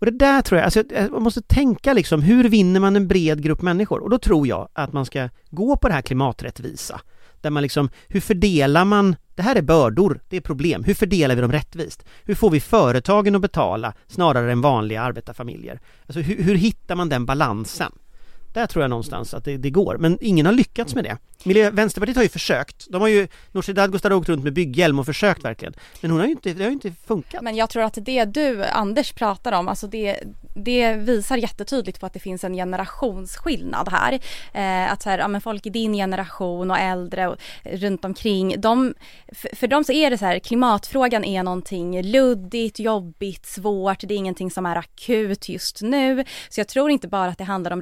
Och 0.00 0.06
det 0.06 0.18
där 0.18 0.42
tror 0.42 0.58
jag, 0.58 0.64
alltså 0.64 0.82
man 1.10 1.22
måste 1.22 1.42
tänka 1.42 1.92
liksom, 1.92 2.22
hur 2.22 2.48
vinner 2.48 2.80
man 2.80 2.96
en 2.96 3.08
bred 3.08 3.42
grupp 3.42 3.62
människor? 3.62 4.00
Och 4.02 4.10
då 4.10 4.18
tror 4.18 4.46
jag 4.46 4.68
att 4.72 4.92
man 4.92 5.06
ska 5.06 5.28
gå 5.50 5.76
på 5.76 5.88
det 5.88 5.94
här 5.94 6.02
klimaträttvisa. 6.02 7.00
Där 7.40 7.50
man 7.50 7.62
liksom, 7.62 7.88
hur 8.08 8.20
fördelar 8.20 8.84
man, 8.84 9.16
det 9.34 9.42
här 9.42 9.56
är 9.56 9.62
bördor, 9.62 10.20
det 10.28 10.36
är 10.36 10.40
problem, 10.40 10.84
hur 10.84 10.94
fördelar 10.94 11.34
vi 11.34 11.40
dem 11.40 11.52
rättvist? 11.52 12.04
Hur 12.24 12.34
får 12.34 12.50
vi 12.50 12.60
företagen 12.60 13.34
att 13.34 13.42
betala 13.42 13.92
snarare 14.06 14.52
än 14.52 14.60
vanliga 14.60 15.02
arbetarfamiljer? 15.02 15.80
Alltså 16.06 16.20
hur, 16.20 16.42
hur 16.42 16.54
hittar 16.54 16.96
man 16.96 17.08
den 17.08 17.26
balansen? 17.26 17.92
Där 18.52 18.66
tror 18.66 18.82
jag 18.82 18.90
någonstans 18.90 19.34
att 19.34 19.44
det, 19.44 19.56
det 19.56 19.70
går, 19.70 19.96
men 19.98 20.18
ingen 20.20 20.46
har 20.46 20.52
lyckats 20.52 20.94
med 20.94 21.04
det. 21.04 21.18
Miljö, 21.44 21.70
Vänsterpartiet 21.70 22.16
har 22.16 22.22
ju 22.22 22.28
försökt. 22.28 22.86
De 22.90 23.00
har 23.00 23.08
ju, 23.08 23.28
Nooshi 23.52 23.72
Dadgostar 23.72 24.10
har 24.10 24.16
åkt 24.16 24.28
runt 24.28 24.44
med 24.44 24.52
bygghjälm 24.52 24.98
och 24.98 25.06
försökt 25.06 25.44
verkligen. 25.44 25.74
Men 26.00 26.10
hon 26.10 26.20
har 26.20 26.26
ju 26.26 26.32
inte, 26.32 26.52
det 26.52 26.62
har 26.62 26.70
ju 26.70 26.74
inte 26.74 26.92
funkat. 27.06 27.42
Men 27.42 27.56
jag 27.56 27.70
tror 27.70 27.82
att 27.82 27.98
det 28.00 28.24
du, 28.24 28.64
Anders, 28.64 29.12
pratar 29.12 29.52
om, 29.52 29.68
alltså 29.68 29.86
det, 29.86 30.16
det 30.54 30.94
visar 30.94 31.36
jättetydligt 31.36 32.00
på 32.00 32.06
att 32.06 32.12
det 32.12 32.20
finns 32.20 32.44
en 32.44 32.54
generationsskillnad 32.54 33.88
här. 33.88 34.20
Eh, 34.52 34.92
att 34.92 35.02
så 35.02 35.10
här, 35.10 35.18
ja, 35.18 35.28
men 35.28 35.40
folk 35.40 35.66
i 35.66 35.70
din 35.70 35.92
generation 35.92 36.70
och 36.70 36.78
äldre 36.78 37.28
och 37.28 37.36
runt 37.64 38.04
omkring, 38.04 38.60
de, 38.60 38.94
för, 39.32 39.56
för 39.56 39.66
dem 39.66 39.84
så 39.84 39.92
är 39.92 40.10
det 40.10 40.18
så 40.18 40.24
här, 40.24 40.38
klimatfrågan 40.38 41.24
är 41.24 41.42
någonting 41.42 42.02
luddigt, 42.02 42.78
jobbigt, 42.78 43.46
svårt, 43.46 44.00
det 44.00 44.14
är 44.14 44.18
ingenting 44.18 44.50
som 44.50 44.66
är 44.66 44.76
akut 44.76 45.48
just 45.48 45.82
nu. 45.82 46.24
Så 46.48 46.60
jag 46.60 46.68
tror 46.68 46.90
inte 46.90 47.08
bara 47.08 47.30
att 47.30 47.38
det 47.38 47.44
handlar 47.44 47.70
om 47.70 47.80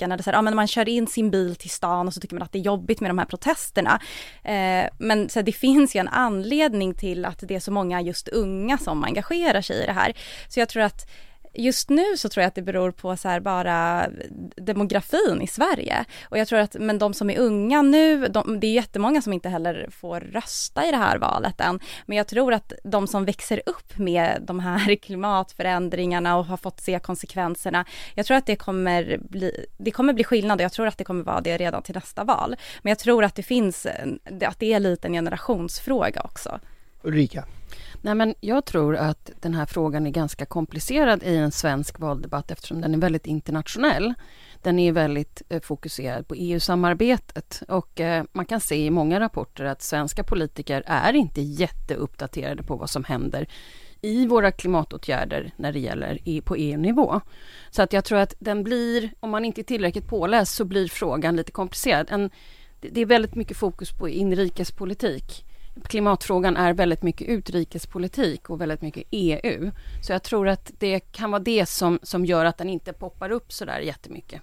retoriken, 0.00 0.08
när 0.08 0.16
det 0.16 0.22
så 0.22 0.30
här, 0.30 0.38
ja, 0.38 0.42
men 0.42 0.56
man 0.56 0.66
kör 0.66 0.88
in 0.88 1.06
sin 1.06 1.30
bil 1.30 1.56
till 1.56 1.70
stan 1.70 2.06
och 2.06 2.14
så 2.14 2.20
tycker 2.20 2.34
man 2.34 2.42
att 2.42 2.52
det 2.52 2.58
är 2.58 2.62
jobbigt 2.62 3.00
med 3.00 3.10
de 3.10 3.18
här 3.18 3.26
protesterna. 3.26 4.00
Eh, 4.44 4.88
men 4.98 5.28
så 5.28 5.38
här, 5.38 5.42
det 5.42 5.52
finns 5.52 5.96
ju 5.96 6.00
en 6.00 6.08
anledning 6.08 6.94
till 6.94 7.24
att 7.24 7.38
det 7.42 7.54
är 7.54 7.60
så 7.60 7.72
många 7.72 8.00
just 8.00 8.28
unga 8.28 8.78
som 8.78 9.04
engagerar 9.04 9.62
sig 9.62 9.82
i 9.82 9.86
det 9.86 9.92
här. 9.92 10.12
Så 10.48 10.60
jag 10.60 10.68
tror 10.68 10.82
att 10.82 11.06
Just 11.52 11.90
nu 11.90 12.16
så 12.16 12.28
tror 12.28 12.42
jag 12.42 12.48
att 12.48 12.54
det 12.54 12.62
beror 12.62 12.90
på 12.90 13.16
så 13.16 13.28
här 13.28 13.40
bara 13.40 14.06
demografin 14.56 15.42
i 15.42 15.46
Sverige. 15.46 16.04
Och 16.24 16.38
jag 16.38 16.48
tror 16.48 16.58
att, 16.58 16.76
men 16.80 16.98
de 16.98 17.14
som 17.14 17.30
är 17.30 17.38
unga 17.38 17.82
nu, 17.82 18.28
de, 18.28 18.60
det 18.60 18.66
är 18.66 18.72
jättemånga 18.72 19.22
som 19.22 19.32
inte 19.32 19.48
heller 19.48 19.88
får 19.90 20.20
rösta 20.20 20.86
i 20.86 20.90
det 20.90 20.96
här 20.96 21.18
valet 21.18 21.60
än. 21.60 21.80
Men 22.06 22.16
jag 22.16 22.26
tror 22.26 22.52
att 22.52 22.72
de 22.84 23.06
som 23.06 23.24
växer 23.24 23.62
upp 23.66 23.98
med 23.98 24.42
de 24.42 24.60
här 24.60 24.94
klimatförändringarna 25.02 26.36
och 26.36 26.44
har 26.46 26.56
fått 26.56 26.80
se 26.80 26.98
konsekvenserna, 26.98 27.84
jag 28.14 28.26
tror 28.26 28.36
att 28.36 28.46
det 28.46 28.56
kommer 28.56 29.18
bli, 29.20 29.66
det 29.78 29.90
kommer 29.90 30.12
bli 30.12 30.24
skillnad 30.24 30.60
och 30.60 30.64
jag 30.64 30.72
tror 30.72 30.86
att 30.86 30.98
det 30.98 31.04
kommer 31.04 31.24
vara 31.24 31.40
det 31.40 31.56
redan 31.56 31.82
till 31.82 31.94
nästa 31.94 32.24
val. 32.24 32.56
Men 32.82 32.90
jag 32.90 32.98
tror 32.98 33.24
att 33.24 33.34
det 33.34 33.42
finns, 33.42 33.86
att 34.46 34.58
det 34.58 34.72
är 34.72 34.80
lite 34.80 35.08
en 35.08 35.12
generationsfråga 35.12 36.22
också. 36.22 36.60
Ulrika? 37.02 37.44
Nej 38.02 38.14
men 38.14 38.34
jag 38.40 38.64
tror 38.64 38.96
att 38.96 39.30
den 39.40 39.54
här 39.54 39.66
frågan 39.66 40.06
är 40.06 40.10
ganska 40.10 40.46
komplicerad 40.46 41.22
i 41.22 41.36
en 41.36 41.52
svensk 41.52 41.98
valdebatt 41.98 42.50
eftersom 42.50 42.80
den 42.80 42.94
är 42.94 42.98
väldigt 42.98 43.26
internationell. 43.26 44.14
Den 44.62 44.78
är 44.78 44.92
väldigt 44.92 45.42
eh, 45.48 45.60
fokuserad 45.60 46.28
på 46.28 46.34
EU-samarbetet 46.34 47.62
och 47.68 48.00
eh, 48.00 48.24
man 48.32 48.46
kan 48.46 48.60
se 48.60 48.86
i 48.86 48.90
många 48.90 49.20
rapporter 49.20 49.64
att 49.64 49.82
svenska 49.82 50.24
politiker 50.24 50.82
är 50.86 51.12
inte 51.12 51.40
jätteuppdaterade 51.40 52.62
på 52.62 52.76
vad 52.76 52.90
som 52.90 53.04
händer 53.04 53.48
i 54.02 54.26
våra 54.26 54.52
klimatåtgärder 54.52 55.52
när 55.56 55.72
det 55.72 55.78
gäller 55.78 56.40
på 56.40 56.56
EU-nivå. 56.56 57.20
Så 57.70 57.82
att 57.82 57.92
jag 57.92 58.04
tror 58.04 58.18
att 58.18 58.34
den 58.38 58.64
blir, 58.64 59.10
om 59.20 59.30
man 59.30 59.44
inte 59.44 59.60
är 59.60 59.62
tillräckligt 59.62 60.08
påläst 60.08 60.54
så 60.54 60.64
blir 60.64 60.88
frågan 60.88 61.36
lite 61.36 61.52
komplicerad. 61.52 62.06
En, 62.10 62.30
det 62.80 63.00
är 63.00 63.06
väldigt 63.06 63.34
mycket 63.34 63.56
fokus 63.56 63.92
på 63.92 64.08
inrikespolitik. 64.08 65.44
Klimatfrågan 65.88 66.56
är 66.56 66.72
väldigt 66.72 67.02
mycket 67.02 67.28
utrikespolitik 67.28 68.50
och 68.50 68.60
väldigt 68.60 68.82
mycket 68.82 69.04
EU. 69.10 69.70
Så 70.02 70.12
jag 70.12 70.22
tror 70.22 70.48
att 70.48 70.72
det 70.78 71.00
kan 71.00 71.30
vara 71.30 71.42
det 71.42 71.66
som, 71.66 71.98
som 72.02 72.24
gör 72.24 72.44
att 72.44 72.58
den 72.58 72.68
inte 72.68 72.92
poppar 72.92 73.30
upp 73.30 73.52
så 73.52 73.64
där 73.64 73.80
jättemycket. 73.80 74.42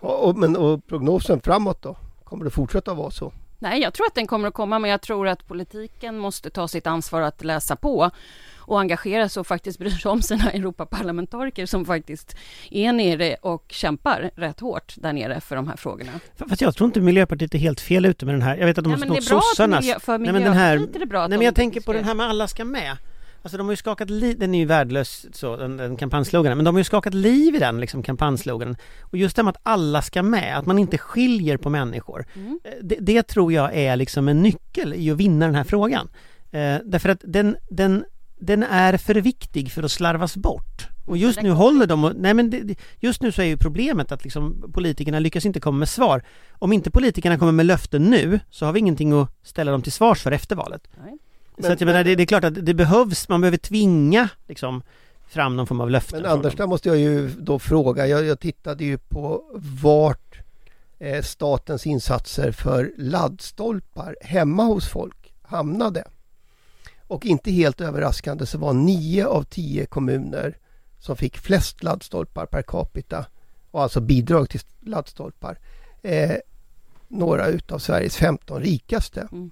Och, 0.00 0.28
och, 0.28 0.36
men 0.36 0.56
och 0.56 0.86
prognosen 0.86 1.40
framåt 1.40 1.82
då? 1.82 1.96
Kommer 2.24 2.44
det 2.44 2.50
fortsätta 2.50 2.94
vara 2.94 3.10
så? 3.10 3.32
Nej, 3.64 3.80
jag 3.80 3.94
tror 3.94 4.06
att 4.06 4.14
den 4.14 4.26
kommer 4.26 4.48
att 4.48 4.54
komma, 4.54 4.78
men 4.78 4.90
jag 4.90 5.00
tror 5.00 5.28
att 5.28 5.46
politiken 5.48 6.18
måste 6.18 6.50
ta 6.50 6.68
sitt 6.68 6.86
ansvar 6.86 7.20
att 7.20 7.44
läsa 7.44 7.76
på 7.76 8.10
och 8.58 8.80
engagera 8.80 9.28
sig 9.28 9.40
och 9.40 9.46
faktiskt 9.46 9.78
bry 9.78 9.90
sig 9.90 10.10
om 10.10 10.22
sina 10.22 10.50
Europaparlamentariker 10.50 11.66
som 11.66 11.84
faktiskt 11.84 12.36
är 12.70 12.92
nere 12.92 13.34
och 13.34 13.64
kämpar 13.68 14.30
rätt 14.36 14.60
hårt 14.60 14.94
där 14.96 15.12
nere 15.12 15.40
för 15.40 15.56
de 15.56 15.68
här 15.68 15.76
frågorna. 15.76 16.12
Fast 16.48 16.60
jag 16.60 16.76
tror 16.76 16.86
inte 16.86 17.00
Miljöpartiet 17.00 17.54
är 17.54 17.58
helt 17.58 17.80
fel 17.80 18.04
ute 18.06 18.26
med 18.26 18.34
den 18.34 18.42
här. 18.42 18.56
Jag 18.56 18.66
vet 18.66 18.78
att 18.78 18.84
de 18.84 18.90
Nej, 18.90 19.00
har 19.00 19.06
men 19.06 19.14
det 19.14 19.18
är 19.18 19.22
snott 19.22 19.38
att 19.38 19.44
sossarnas. 19.44 19.80
miljö, 19.80 20.00
för 20.00 20.18
Nej 20.18 20.32
men 20.32 20.42
den 20.42 20.52
här, 20.52 20.74
Miljöpartiet 20.74 20.96
är 20.96 21.00
det 21.00 21.06
bra 21.06 21.22
att 21.22 21.30
nej 21.30 21.38
men 21.38 21.44
jag 21.44 21.54
tänker 21.54 21.80
på 21.80 21.92
den 21.92 22.04
här 22.04 22.14
med 22.14 22.26
alla 22.26 22.48
ska 22.48 22.64
med. 22.64 22.96
Alltså 23.44 23.56
de 23.58 23.66
har 23.66 23.72
ju 23.72 23.76
skakat 23.76 24.10
liv, 24.10 24.38
den 24.38 24.54
är 24.54 24.58
ju 24.58 24.64
värdelös 24.64 25.26
så, 25.32 25.56
den, 25.56 25.76
den 25.76 25.96
kampanjsloganen, 25.96 26.58
men 26.58 26.64
de 26.64 26.74
har 26.74 26.80
ju 26.80 26.84
skakat 26.84 27.14
liv 27.14 27.54
i 27.54 27.58
den 27.58 27.80
liksom 27.80 28.02
kampanjsloganen. 28.02 28.76
Och 29.00 29.18
just 29.18 29.36
det 29.36 29.42
med 29.42 29.50
att 29.50 29.60
alla 29.62 30.02
ska 30.02 30.22
med, 30.22 30.58
att 30.58 30.66
man 30.66 30.78
inte 30.78 30.98
skiljer 30.98 31.56
på 31.56 31.70
människor. 31.70 32.26
Mm. 32.36 32.60
Eh, 32.64 32.70
Det, 32.82 32.96
det 33.00 33.22
tror 33.22 33.52
jag 33.52 33.74
är 33.76 33.96
liksom 33.96 34.28
en 34.28 34.42
nyckel 34.42 34.94
i 34.94 35.10
att 35.10 35.16
vinna 35.16 35.46
den 35.46 35.54
här 35.54 35.64
frågan. 35.64 36.08
Eh, 36.50 36.76
därför 36.84 37.08
att 37.08 37.20
den, 37.24 37.56
den, 37.70 38.04
den 38.38 38.62
är 38.62 38.96
för 38.96 39.14
viktig 39.14 39.72
för 39.72 39.82
att 39.82 39.92
slarvas 39.92 40.36
bort. 40.36 40.88
Och 41.06 41.16
just 41.16 41.42
nu 41.42 41.50
håller 41.50 41.86
de 41.86 42.04
och, 42.04 42.12
nej 42.16 42.34
men 42.34 42.50
det- 42.50 42.74
just 43.00 43.22
nu 43.22 43.32
så 43.32 43.42
är 43.42 43.46
ju 43.46 43.56
problemet 43.56 44.12
att 44.12 44.24
liksom 44.24 44.70
politikerna 44.74 45.18
lyckas 45.18 45.46
inte 45.46 45.60
komma 45.60 45.78
med 45.78 45.88
svar. 45.88 46.22
Om 46.52 46.72
inte 46.72 46.90
politikerna 46.90 47.38
kommer 47.38 47.52
med 47.52 47.66
löften 47.66 48.02
nu 48.02 48.40
så 48.50 48.66
har 48.66 48.72
vi 48.72 48.78
ingenting 48.80 49.12
att 49.12 49.30
ställa 49.42 49.72
dem 49.72 49.82
till 49.82 49.92
svars 49.92 50.22
för 50.22 50.32
efter 50.32 50.56
valet. 50.56 50.88
Nej. 51.04 51.18
Så 51.56 51.62
Men- 51.62 51.72
att 51.72 51.80
jag 51.80 51.86
menar, 51.86 52.04
det, 52.04 52.14
det 52.14 52.22
är 52.22 52.26
klart 52.26 52.44
att 52.44 52.66
det 52.66 52.74
behövs, 52.74 53.28
man 53.28 53.40
behöver 53.40 53.58
tvinga 53.58 54.28
liksom 54.48 54.82
fram 55.26 55.56
någon 55.56 55.66
form 55.66 55.80
av 55.80 55.90
löften. 55.90 56.22
Men 56.22 56.30
Anders, 56.30 56.56
där 56.56 56.66
måste 56.66 56.88
jag 56.88 56.98
ju 56.98 57.28
då 57.28 57.58
fråga. 57.58 58.06
Jag, 58.06 58.24
jag 58.24 58.40
tittade 58.40 58.84
ju 58.84 58.98
på 58.98 59.44
vart 59.82 60.38
eh, 60.98 61.22
statens 61.22 61.86
insatser 61.86 62.52
för 62.52 62.92
laddstolpar 62.98 64.16
hemma 64.20 64.64
hos 64.64 64.88
folk 64.88 65.32
hamnade. 65.42 66.04
Och 67.06 67.26
inte 67.26 67.50
helt 67.50 67.80
överraskande 67.80 68.46
så 68.46 68.58
var 68.58 68.72
nio 68.72 69.26
av 69.26 69.42
tio 69.42 69.86
kommuner 69.86 70.56
som 70.98 71.16
fick 71.16 71.38
flest 71.38 71.82
laddstolpar 71.82 72.46
per 72.46 72.62
capita 72.62 73.26
och 73.70 73.82
alltså 73.82 74.00
bidrag 74.00 74.48
till 74.50 74.60
laddstolpar. 74.80 75.58
Eh, 76.02 76.36
några 77.08 77.46
utav 77.46 77.78
Sveriges 77.78 78.16
15 78.16 78.60
rikaste. 78.62 79.28
Mm. 79.32 79.50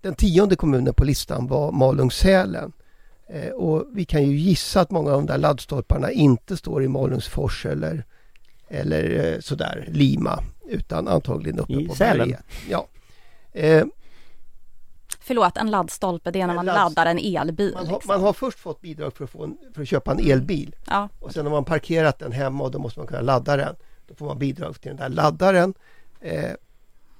Den 0.00 0.14
tionde 0.14 0.56
kommunen 0.56 0.94
på 0.94 1.04
listan 1.04 1.46
var 1.46 1.72
Malung-Sälen. 1.72 2.72
Eh, 3.28 3.50
och 3.50 3.84
vi 3.92 4.04
kan 4.04 4.22
ju 4.22 4.36
gissa 4.36 4.80
att 4.80 4.90
många 4.90 5.10
av 5.10 5.16
de 5.16 5.26
där 5.26 5.38
laddstolparna 5.38 6.10
inte 6.10 6.56
står 6.56 6.82
i 6.84 6.88
Malungsfors 6.88 7.66
eller, 7.66 8.04
eller 8.68 9.32
eh, 9.34 9.40
sådär 9.40 9.88
Lima 9.88 10.42
utan 10.68 11.08
antagligen 11.08 11.58
uppe 11.58 11.72
I 11.72 11.88
på 11.88 11.94
Sälen. 11.94 12.18
berget. 12.18 12.44
Ja. 12.70 12.86
Eh, 13.52 13.84
Förlåt, 15.20 15.56
en 15.56 15.70
laddstolpe, 15.70 16.30
det 16.30 16.40
är 16.40 16.46
när 16.46 16.54
man 16.54 16.66
ladd- 16.66 16.74
laddar 16.74 17.06
en 17.06 17.18
elbil. 17.18 17.72
man, 17.74 17.86
har, 17.86 17.94
liksom. 17.94 18.08
man 18.14 18.20
har 18.22 18.32
först 18.32 18.58
fått 18.58 18.80
bidrag 18.80 19.12
för 19.16 19.24
att, 19.24 19.30
få 19.30 19.44
en, 19.44 19.58
för 19.74 19.82
att 19.82 19.88
köpa 19.88 20.12
en 20.12 20.30
elbil 20.30 20.76
Ja, 20.86 21.08
och 21.20 21.32
sen 21.32 21.46
har 21.46 21.50
man 21.52 21.64
parkerat 21.64 22.18
den 22.18 22.32
hemma 22.32 22.64
och 22.64 22.70
då 22.70 22.78
måste 22.78 23.00
man 23.00 23.06
kunna 23.06 23.20
ladda 23.20 23.56
den. 23.56 23.74
Då 24.08 24.14
får 24.14 24.26
man 24.26 24.38
bidrag 24.38 24.80
till 24.80 24.88
den 24.88 24.96
där 24.96 25.08
laddaren. 25.08 25.74
Eh, 26.20 26.50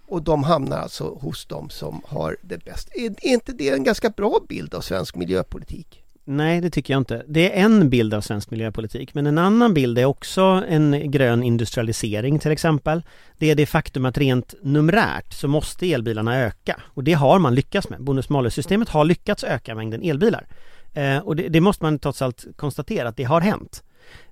och 0.08 0.22
de 0.22 0.44
hamnar 0.44 0.78
alltså 0.78 1.18
hos 1.20 1.46
de 1.46 1.70
som 1.70 2.02
har 2.04 2.36
det 2.42 2.64
bäst. 2.64 2.88
Är, 2.94 3.04
är 3.04 3.32
inte 3.32 3.52
det 3.52 3.68
en 3.68 3.84
ganska 3.84 4.10
bra 4.10 4.40
bild 4.48 4.74
av 4.74 4.80
svensk 4.80 5.16
miljöpolitik? 5.16 6.04
Nej, 6.30 6.60
det 6.60 6.70
tycker 6.70 6.94
jag 6.94 7.00
inte. 7.00 7.24
Det 7.28 7.58
är 7.58 7.64
en 7.64 7.90
bild 7.90 8.14
av 8.14 8.20
svensk 8.20 8.50
miljöpolitik, 8.50 9.14
men 9.14 9.26
en 9.26 9.38
annan 9.38 9.74
bild 9.74 9.98
är 9.98 10.04
också 10.04 10.42
en 10.68 11.10
grön 11.10 11.42
industrialisering 11.42 12.38
till 12.38 12.50
exempel. 12.50 13.02
Det 13.38 13.50
är 13.50 13.54
det 13.54 13.66
faktum 13.66 14.04
att 14.04 14.18
rent 14.18 14.54
numerärt 14.62 15.32
så 15.32 15.48
måste 15.48 15.92
elbilarna 15.92 16.36
öka 16.38 16.80
och 16.84 17.04
det 17.04 17.12
har 17.12 17.38
man 17.38 17.54
lyckats 17.54 17.88
med. 17.88 18.00
Bonus-malus-systemet 18.02 18.88
har 18.88 19.04
lyckats 19.04 19.44
öka 19.44 19.74
mängden 19.74 20.02
elbilar. 20.02 20.46
Eh, 20.94 21.18
och 21.18 21.36
det, 21.36 21.48
det 21.48 21.60
måste 21.60 21.84
man 21.84 21.98
trots 21.98 22.22
allt 22.22 22.46
konstatera 22.56 23.08
att 23.08 23.16
det 23.16 23.24
har 23.24 23.40
hänt. 23.40 23.82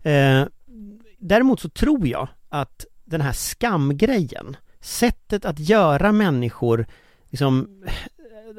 Eh, 0.02 0.44
däremot 1.18 1.60
så 1.60 1.68
tror 1.68 2.08
jag 2.08 2.28
att 2.48 2.86
den 3.04 3.20
här 3.20 3.32
skamgrejen, 3.32 4.56
sättet 4.86 5.44
att 5.44 5.58
göra 5.58 6.12
människor 6.12 6.86
liksom 7.30 7.68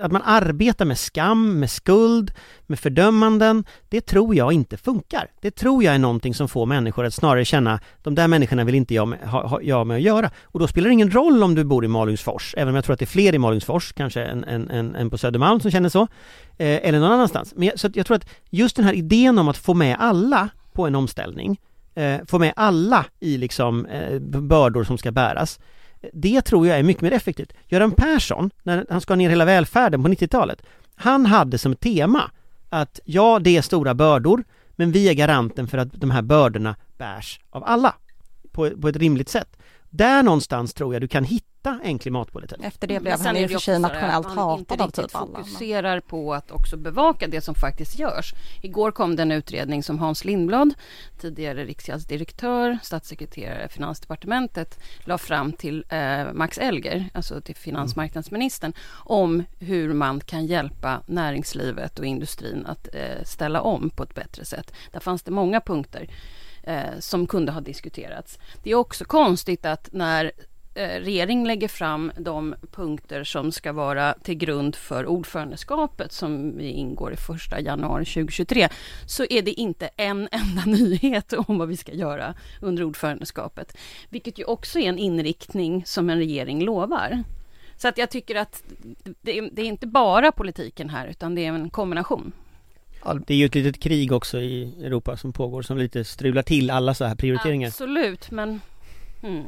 att 0.01 0.11
man 0.11 0.21
arbetar 0.25 0.85
med 0.85 0.97
skam, 0.97 1.59
med 1.59 1.71
skuld, 1.71 2.31
med 2.67 2.79
fördömanden, 2.79 3.65
det 3.89 4.01
tror 4.01 4.35
jag 4.35 4.53
inte 4.53 4.77
funkar. 4.77 5.27
Det 5.41 5.51
tror 5.51 5.83
jag 5.83 5.95
är 5.95 5.99
någonting 5.99 6.33
som 6.33 6.47
får 6.47 6.65
människor 6.65 7.05
att 7.05 7.13
snarare 7.13 7.45
känna 7.45 7.79
de 8.03 8.15
där 8.15 8.27
människorna 8.27 8.63
vill 8.63 8.75
inte 8.75 8.93
jag 8.93 9.07
med, 9.07 9.19
ha, 9.19 9.47
ha, 9.47 9.61
jag 9.61 9.87
med 9.87 9.95
att 9.95 10.01
göra. 10.01 10.31
Och 10.43 10.59
då 10.59 10.67
spelar 10.67 10.87
det 10.87 10.93
ingen 10.93 11.11
roll 11.11 11.43
om 11.43 11.55
du 11.55 11.63
bor 11.63 11.85
i 11.85 11.87
Malungsfors, 11.87 12.55
även 12.57 12.69
om 12.69 12.75
jag 12.75 12.85
tror 12.85 12.93
att 12.93 12.99
det 12.99 13.05
är 13.05 13.07
fler 13.07 13.35
i 13.35 13.37
Malungsfors, 13.37 13.93
kanske 13.93 14.23
än, 14.23 14.43
än, 14.43 14.69
än, 14.69 14.95
än 14.95 15.09
på 15.09 15.17
Södermalm 15.17 15.59
som 15.59 15.71
känner 15.71 15.89
så, 15.89 16.01
eh, 16.57 16.87
eller 16.87 16.99
någon 16.99 17.11
annanstans. 17.11 17.53
Men 17.55 17.67
jag, 17.67 17.79
så 17.79 17.87
att 17.87 17.95
jag 17.95 18.05
tror 18.05 18.17
att 18.17 18.29
just 18.49 18.75
den 18.75 18.85
här 18.85 18.93
idén 18.93 19.37
om 19.37 19.47
att 19.47 19.57
få 19.57 19.73
med 19.73 19.97
alla 19.99 20.49
på 20.73 20.87
en 20.87 20.95
omställning, 20.95 21.59
eh, 21.95 22.17
få 22.27 22.39
med 22.39 22.53
alla 22.55 23.05
i 23.19 23.37
liksom 23.37 23.85
eh, 23.85 24.19
bördor 24.19 24.83
som 24.83 24.97
ska 24.97 25.11
bäras, 25.11 25.59
det 26.13 26.41
tror 26.41 26.67
jag 26.67 26.79
är 26.79 26.83
mycket 26.83 27.01
mer 27.01 27.11
effektivt. 27.11 27.53
Göran 27.67 27.91
Persson, 27.91 28.51
när 28.63 28.85
han 28.89 29.01
ska 29.01 29.15
ner 29.15 29.29
hela 29.29 29.45
välfärden 29.45 30.03
på 30.03 30.09
90-talet, 30.09 30.61
han 30.95 31.25
hade 31.25 31.57
som 31.57 31.75
tema 31.75 32.31
att 32.69 32.99
ja, 33.05 33.39
det 33.39 33.57
är 33.57 33.61
stora 33.61 33.93
bördor, 33.93 34.43
men 34.75 34.91
vi 34.91 35.09
är 35.09 35.13
garanten 35.13 35.67
för 35.67 35.77
att 35.77 35.93
de 35.93 36.11
här 36.11 36.21
bördorna 36.21 36.75
bärs 36.97 37.39
av 37.49 37.63
alla 37.63 37.95
på, 38.51 38.69
på 38.69 38.87
ett 38.87 38.95
rimligt 38.95 39.29
sätt. 39.29 39.57
Där 39.89 40.23
någonstans 40.23 40.73
tror 40.73 40.93
jag 40.95 41.01
du 41.01 41.07
kan 41.07 41.23
hitta 41.23 41.79
en 41.83 41.99
klimatpolitik. 41.99 42.57
efter 42.63 42.87
det 42.87 42.93
Men 42.93 43.03
blev 43.03 43.19
han 43.19 43.37
i 43.37 43.45
och 43.45 43.51
för 43.51 43.59
sig 43.59 43.79
nationellt 43.79 44.27
hatad 44.27 44.81
av 44.81 44.89
typ 44.89 45.15
alla. 45.15 45.37
fokuserar 45.37 45.99
på 45.99 46.33
att 46.33 46.51
också 46.51 46.77
bevaka 46.77 47.27
det 47.27 47.41
som 47.41 47.55
faktiskt 47.55 47.99
görs. 47.99 48.33
Igår 48.61 48.91
kom 48.91 49.15
det 49.15 49.21
en 49.21 49.31
utredning 49.31 49.83
som 49.83 49.99
Hans 49.99 50.25
Lindblad, 50.25 50.73
tidigare 51.21 51.65
riksgäldsdirektör, 51.65 52.77
statssekreterare 52.83 53.65
i 53.65 53.69
Finansdepartementet, 53.69 54.79
la 55.05 55.17
fram 55.17 55.53
till 55.53 55.85
eh, 55.89 56.33
Max 56.33 56.57
Elger, 56.57 57.09
alltså 57.13 57.41
till 57.41 57.55
finansmarknadsministern, 57.55 58.73
om 59.05 59.43
hur 59.59 59.93
man 59.93 60.19
kan 60.19 60.45
hjälpa 60.45 61.01
näringslivet 61.07 61.99
och 61.99 62.05
industrin 62.05 62.65
att 62.65 62.87
eh, 62.93 63.23
ställa 63.23 63.61
om 63.61 63.89
på 63.89 64.03
ett 64.03 64.15
bättre 64.15 64.45
sätt. 64.45 64.73
Där 64.91 64.99
fanns 64.99 65.23
det 65.23 65.31
många 65.31 65.61
punkter 65.61 66.09
eh, 66.67 66.99
som 66.99 67.27
kunde 67.27 67.51
ha 67.51 67.61
diskuterats. 67.61 68.39
Det 68.63 68.71
är 68.71 68.75
också 68.75 69.05
konstigt 69.05 69.65
att 69.65 69.89
när 69.91 70.31
eh, 70.75 70.87
regering 70.87 71.47
lägger 71.47 71.67
fram 71.67 72.11
de 72.19 72.55
punkter 72.71 73.23
som 73.23 73.51
ska 73.51 73.73
vara 73.73 74.13
till 74.13 74.35
grund 74.35 74.75
för 74.75 75.05
ordförandeskapet 75.05 76.11
som 76.11 76.57
vi 76.57 76.69
ingår 76.69 77.13
i 77.13 77.15
första 77.15 77.59
januari 77.59 78.05
2023 78.05 78.69
så 79.05 79.25
är 79.29 79.41
det 79.41 79.51
inte 79.51 79.89
en 79.97 80.29
enda 80.31 80.65
nyhet 80.65 81.33
om 81.33 81.57
vad 81.57 81.67
vi 81.67 81.77
ska 81.77 81.93
göra 81.93 82.33
under 82.61 82.83
ordförandeskapet. 82.83 83.77
Vilket 84.09 84.39
ju 84.39 84.43
också 84.43 84.79
är 84.79 84.89
en 84.89 84.99
inriktning 84.99 85.85
som 85.85 86.09
en 86.09 86.17
regering 86.17 86.63
lovar. 86.63 87.23
Så 87.77 87.87
att 87.87 87.97
jag 87.97 88.09
tycker 88.09 88.35
att 88.35 88.63
det, 89.21 89.49
det 89.51 89.61
är 89.61 89.65
inte 89.65 89.87
bara 89.87 90.31
politiken 90.31 90.89
här 90.89 91.07
utan 91.07 91.35
det 91.35 91.45
är 91.45 91.53
en 91.53 91.69
kombination. 91.69 92.31
Det 93.13 93.33
är 93.33 93.37
ju 93.37 93.45
ett 93.45 93.55
litet 93.55 93.79
krig 93.81 94.11
också 94.11 94.39
i 94.39 94.73
Europa 94.85 95.17
som 95.17 95.33
pågår 95.33 95.61
som 95.61 95.77
lite 95.77 96.03
strular 96.03 96.41
till 96.41 96.69
alla 96.69 96.93
så 96.93 97.05
här 97.05 97.15
prioriteringar. 97.15 97.67
Absolut, 97.67 98.31
men 98.31 98.61
mm, 99.23 99.43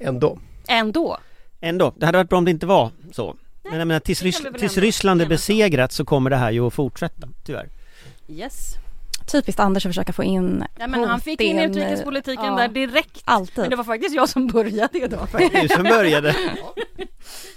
Ändå. 0.00 0.38
ändå. 0.68 1.18
Ändå, 1.60 1.92
det 1.96 2.06
hade 2.06 2.18
varit 2.18 2.28
bra 2.28 2.38
om 2.38 2.44
det 2.44 2.50
inte 2.50 2.66
var 2.66 2.90
så. 3.12 3.36
Men 3.62 3.78
jag 3.78 3.88
menar, 3.88 4.00
tills, 4.00 4.22
Rys- 4.22 4.58
tills 4.58 4.78
Ryssland 4.78 5.22
är 5.22 5.26
besegrat 5.26 5.92
så 5.92 6.04
kommer 6.04 6.30
det 6.30 6.36
här 6.36 6.50
ju 6.50 6.66
att 6.66 6.74
fortsätta, 6.74 7.28
tyvärr. 7.44 7.68
Yes. 8.28 8.74
Typiskt 9.26 9.60
Anders 9.60 9.86
att 9.86 9.90
försöka 9.90 10.12
få 10.12 10.24
in 10.24 10.64
Ja, 10.78 10.86
men 10.86 11.04
han 11.04 11.20
fick 11.20 11.40
in 11.40 11.58
utrikespolitiken 11.58 12.44
ja. 12.44 12.56
där 12.56 12.68
direkt. 12.68 13.22
alltid. 13.24 13.58
Men 13.58 13.70
det 13.70 13.76
var 13.76 13.84
faktiskt 13.84 14.14
jag 14.14 14.28
som 14.28 14.46
började 14.46 14.98
idag. 14.98 15.28
Du 15.62 15.68
som 15.74 15.82
började. 15.82 16.36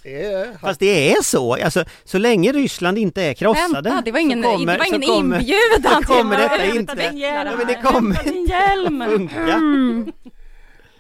Det 0.04 0.24
är, 0.26 0.58
Fast 0.62 0.80
det 0.80 1.12
är 1.12 1.22
så, 1.24 1.54
alltså 1.54 1.86
så 2.04 2.18
länge 2.18 2.52
Ryssland 2.52 2.98
inte 2.98 3.22
är 3.24 3.34
krossade 3.34 3.90
Vänta, 3.90 4.02
det 4.06 4.12
var 4.12 4.20
ingen, 4.20 4.44
kommer, 4.44 4.74
det 4.74 4.78
var 4.80 4.86
ingen 4.86 5.02
kommer, 5.02 5.38
inbjudan 5.38 6.04
så 6.04 6.14
kommer 6.14 6.36
till 6.50 6.60
detta 6.60 6.80
inte- 6.80 6.96
din 7.10 7.18
hjälm. 7.18 7.50
Ja, 7.52 7.58
men 7.58 7.68
det 7.68 7.76
kommer 7.76 8.24
din 8.24 8.46
hjälm. 8.46 9.04
funka. 9.10 9.54
Mm. 9.54 10.12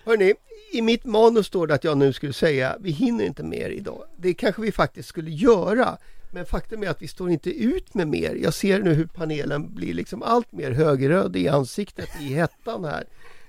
Hörni, 0.06 0.34
i 0.72 0.82
mitt 0.82 1.06
manus 1.06 1.48
står 1.48 1.68
det 1.68 1.74
att 1.76 1.84
jag 1.84 1.98
nu 1.98 2.14
skulle 2.14 2.34
säga 2.34 2.76
vi 2.80 2.92
hinner 2.92 3.26
inte 3.26 3.44
mer 3.44 3.70
idag. 3.70 4.04
Det 4.18 4.34
kanske 4.34 4.62
vi 4.62 4.72
faktiskt 4.72 5.10
skulle 5.10 5.32
göra. 5.32 5.98
Men 6.36 6.46
faktum 6.46 6.84
är 6.84 6.88
att 6.88 7.02
vi 7.02 7.08
står 7.08 7.30
inte 7.30 7.50
ut 7.50 7.94
med 7.94 8.08
mer. 8.08 8.36
Jag 8.36 8.54
ser 8.54 8.82
nu 8.82 8.94
hur 8.94 9.06
panelen 9.06 9.74
blir 9.76 9.94
liksom 9.94 10.24
allt 10.24 10.52
mer 10.52 10.72
högröd 10.72 11.36
i 11.36 11.48
ansiktet 11.48 12.10
i 12.22 12.24
hettan 12.24 12.86
här. 12.86 13.06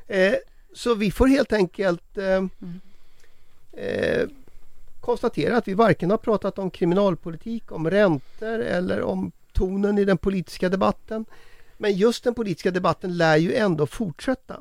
Eh, 0.06 0.34
så 0.74 0.94
vi 0.94 1.10
får 1.10 1.26
helt 1.26 1.52
enkelt 1.52 2.18
eh, 2.18 2.44
eh, 3.72 4.28
konstatera 5.00 5.56
att 5.56 5.68
vi 5.68 5.74
varken 5.74 6.10
har 6.10 6.18
pratat 6.18 6.58
om 6.58 6.70
kriminalpolitik, 6.70 7.72
om 7.72 7.90
räntor 7.90 8.58
eller 8.58 9.02
om 9.02 9.32
tonen 9.52 9.98
i 9.98 10.04
den 10.04 10.18
politiska 10.18 10.68
debatten. 10.68 11.24
Men 11.76 11.92
just 11.92 12.24
den 12.24 12.34
politiska 12.34 12.70
debatten 12.70 13.16
lär 13.16 13.36
ju 13.36 13.54
ändå 13.54 13.86
fortsätta. 13.86 14.60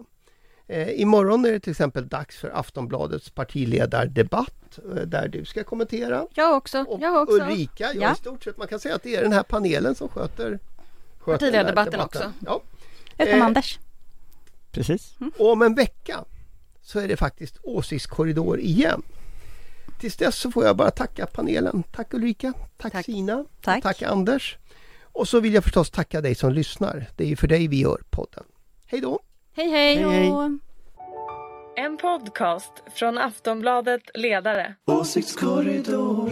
Eh, 0.68 1.02
imorgon 1.02 1.46
är 1.46 1.52
det 1.52 1.60
till 1.60 1.72
exempel 1.72 2.08
dags 2.08 2.38
för 2.38 2.50
Aftonbladets 2.60 3.30
partiledardebatt 3.30 4.80
eh, 4.90 5.02
där 5.02 5.28
du 5.28 5.46
ska 5.46 5.64
kommentera. 5.64 6.28
Jag 6.34 6.58
också. 6.58 6.80
Och 6.82 7.02
Jag 7.02 7.24
också. 7.24 7.36
Ulrika, 7.36 7.84
ja, 7.94 8.02
Ja. 8.02 8.14
i 8.14 8.16
stort 8.16 8.44
sett 8.44 8.58
man 8.58 8.68
kan 8.68 8.80
säga 8.80 8.96
att 8.96 9.04
det 9.04 9.16
är 9.16 9.22
den 9.22 9.34
här 9.34 9.44
panelen 9.44 9.96
som 9.96 10.10
sköter, 10.10 10.60
sköter 11.20 11.40
Partiledardebatten 11.46 11.92
debatten. 11.92 12.34
Ja. 12.46 12.62
Utom 13.18 13.40
Eh, 13.40 13.46
Anders. 13.46 13.80
Precis. 14.72 15.14
Och 15.38 15.52
om 15.52 15.62
en 15.62 15.76
vecka 15.76 16.24
så 16.82 17.00
är 17.00 17.08
det 17.08 17.18
faktiskt 17.18 17.58
åsiktskorridor 17.64 18.60
igen. 18.60 19.02
Tills 20.00 20.16
dess 20.18 20.36
så 20.36 20.52
får 20.52 20.66
jag 20.66 20.76
bara 20.78 20.92
tacka 20.92 21.26
panelen. 21.26 21.84
Tack 21.92 22.14
Ulrika, 22.14 22.54
tack, 22.78 22.92
Tack. 22.92 23.06
Sina, 23.06 23.46
Tack. 23.62 23.84
tack 23.84 24.02
Anders. 24.02 24.58
Och 25.02 25.28
så 25.28 25.40
vill 25.40 25.54
jag 25.54 25.64
förstås 25.64 25.90
tacka 25.90 26.22
dig 26.22 26.36
som 26.36 26.54
lyssnar. 26.54 27.06
Det 27.16 27.24
är 27.24 27.28
ju 27.28 27.36
för 27.36 27.48
dig 27.48 27.68
vi 27.68 27.80
gör 27.82 28.02
podden. 28.10 28.44
Hej 28.86 29.02
då! 29.02 29.20
Hej 29.58 29.70
hej. 29.70 29.96
Hej, 29.96 30.10
hej. 30.10 30.60
En 31.76 31.98
podcast 31.98 32.72
från 32.96 33.18
Aftonbladet 33.18 34.02
Ledare. 34.14 34.76
Åsiktskorridoren. 34.88 36.30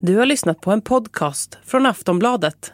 Du 0.00 0.16
har 0.16 0.26
lyssnat 0.26 0.60
på 0.60 0.70
en 0.70 0.82
podcast 0.82 1.58
från 1.64 1.86
Aftonbladet. 1.86 2.72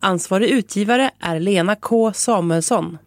Ansvarig 0.00 0.48
utgivare 0.50 1.10
är 1.20 1.40
Lena 1.40 1.76
K 1.76 2.12
Samuelsson. 2.12 2.98